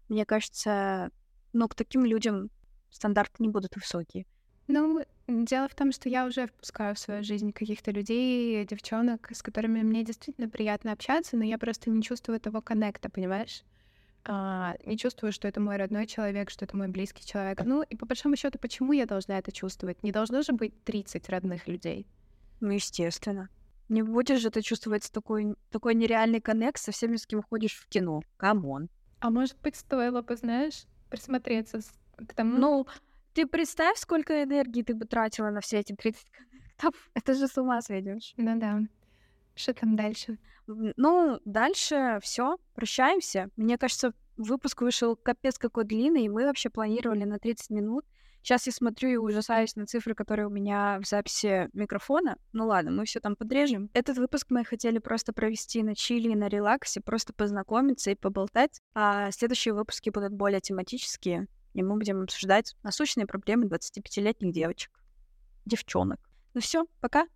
мне 0.10 0.26
кажется, 0.26 1.12
ну, 1.54 1.68
к 1.68 1.76
таким 1.76 2.04
людям 2.04 2.50
стандарты 2.98 3.36
не 3.40 3.50
будут 3.50 3.76
высокие. 3.76 4.26
Ну, 4.68 5.02
дело 5.28 5.68
в 5.70 5.76
том, 5.76 5.92
что 5.92 6.10
я 6.10 6.26
уже 6.26 6.48
впускаю 6.48 6.96
в 6.96 7.00
свою 7.00 7.24
жизнь 7.24 7.54
каких-то 7.54 7.92
людей, 7.92 8.66
девчонок, 8.66 9.30
с 9.32 9.42
которыми 9.42 9.82
мне 9.82 10.04
действительно 10.04 10.50
приятно 10.50 10.92
общаться, 10.92 11.38
но 11.38 11.46
я 11.46 11.58
просто 11.58 11.90
не 11.90 12.02
чувствую 12.02 12.40
того 12.40 12.62
коннекта, 12.62 13.10
понимаешь? 13.10 13.64
А, 14.26 14.76
не 14.86 14.98
чувствую, 14.98 15.32
что 15.32 15.48
это 15.48 15.62
мой 15.62 15.78
родной 15.78 16.06
человек, 16.06 16.50
что 16.50 16.66
это 16.66 16.76
мой 16.76 16.90
близкий 16.90 17.26
человек. 17.26 17.64
Ну, 17.64 17.82
и 17.82 17.96
по 17.96 18.06
большому 18.06 18.36
счету, 18.36 18.60
почему 18.60 18.92
я 18.92 19.06
должна 19.06 19.38
это 19.38 19.54
чувствовать? 19.54 20.04
Не 20.04 20.12
должно 20.12 20.42
же 20.42 20.52
быть 20.52 20.84
30 20.84 21.30
родных 21.30 21.68
людей. 21.68 22.06
Ну, 22.60 22.72
естественно. 22.72 23.48
Не 23.88 24.02
будешь 24.02 24.42
же 24.42 24.50
ты 24.50 24.62
чувствовать 24.62 25.10
такой, 25.14 25.56
такой 25.72 25.96
нереальный 25.96 26.42
коннект 26.42 26.82
со 26.82 26.92
всеми, 26.92 27.16
с 27.16 27.26
кем 27.26 27.42
ходишь 27.42 27.76
в 27.76 27.88
кино. 27.88 28.22
Come 28.36 28.67
on. 28.67 28.90
А 29.20 29.30
может 29.30 29.58
быть, 29.62 29.78
стоило 29.78 30.22
бы, 30.22 30.36
знаешь, 30.36 30.84
присмотреться 31.10 31.80
к 32.18 32.34
тому... 32.34 32.58
Ну, 32.58 32.88
ты 33.34 33.46
представь, 33.46 33.98
сколько 33.98 34.44
энергии 34.44 34.82
ты 34.82 34.96
бы 34.96 35.06
тратила 35.06 35.50
на 35.50 35.62
все 35.62 35.80
эти 35.80 35.94
30 35.94 36.26
коннектов. 36.32 37.10
Это 37.14 37.34
же 37.34 37.48
с 37.48 37.58
ума 37.58 37.82
сойдешь. 37.82 38.34
Ну 38.38 38.60
да. 38.60 38.80
Что 39.56 39.74
там 39.74 39.96
дальше? 39.96 40.38
Ну, 40.68 41.40
дальше 41.46 42.20
все, 42.22 42.58
прощаемся. 42.76 43.50
Мне 43.56 43.78
кажется, 43.78 44.14
выпуск 44.38 44.82
вышел 44.82 45.16
капец 45.16 45.58
какой 45.58 45.86
длинный, 45.86 46.26
и 46.26 46.30
мы 46.30 46.46
вообще 46.46 46.70
планировали 46.70 47.24
на 47.24 47.40
30 47.40 47.70
минут. 47.72 48.06
Сейчас 48.44 48.66
я 48.66 48.72
смотрю 48.72 49.10
и 49.10 49.18
ужасаюсь 49.18 49.76
на 49.76 49.86
цифры, 49.86 50.16
которые 50.16 50.48
у 50.48 50.50
меня 50.50 51.00
в 51.02 51.08
записи 51.08 51.70
микрофона. 51.74 52.38
Ну 52.54 52.68
ладно, 52.68 52.92
мы 52.92 53.06
все 53.06 53.20
там 53.20 53.36
подрежем. 53.36 53.90
Этот 53.94 54.18
выпуск 54.18 54.48
мы 54.50 54.64
хотели 54.64 55.00
просто 55.00 55.34
провести 55.34 55.84
на 55.84 55.96
чили 55.96 56.30
и 56.30 56.36
на 56.36 56.48
релаксе, 56.48 57.02
просто 57.02 57.34
познакомиться 57.34 58.12
и 58.12 58.16
поболтать. 58.16 58.82
А 58.94 59.32
следующие 59.32 59.74
выпуски 59.74 60.12
будут 60.12 60.32
более 60.34 60.62
тематические, 60.62 61.48
и 61.78 61.84
мы 61.84 61.96
будем 61.96 62.24
обсуждать 62.24 62.76
насущные 62.82 63.28
проблемы 63.28 63.68
25-летних 63.68 64.52
девочек. 64.52 64.92
Девчонок. 65.66 66.20
Ну 66.56 66.62
все, 66.62 66.88
пока. 67.02 67.28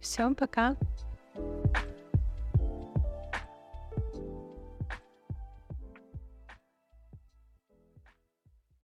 Все, 0.00 0.32
пока. 0.34 0.76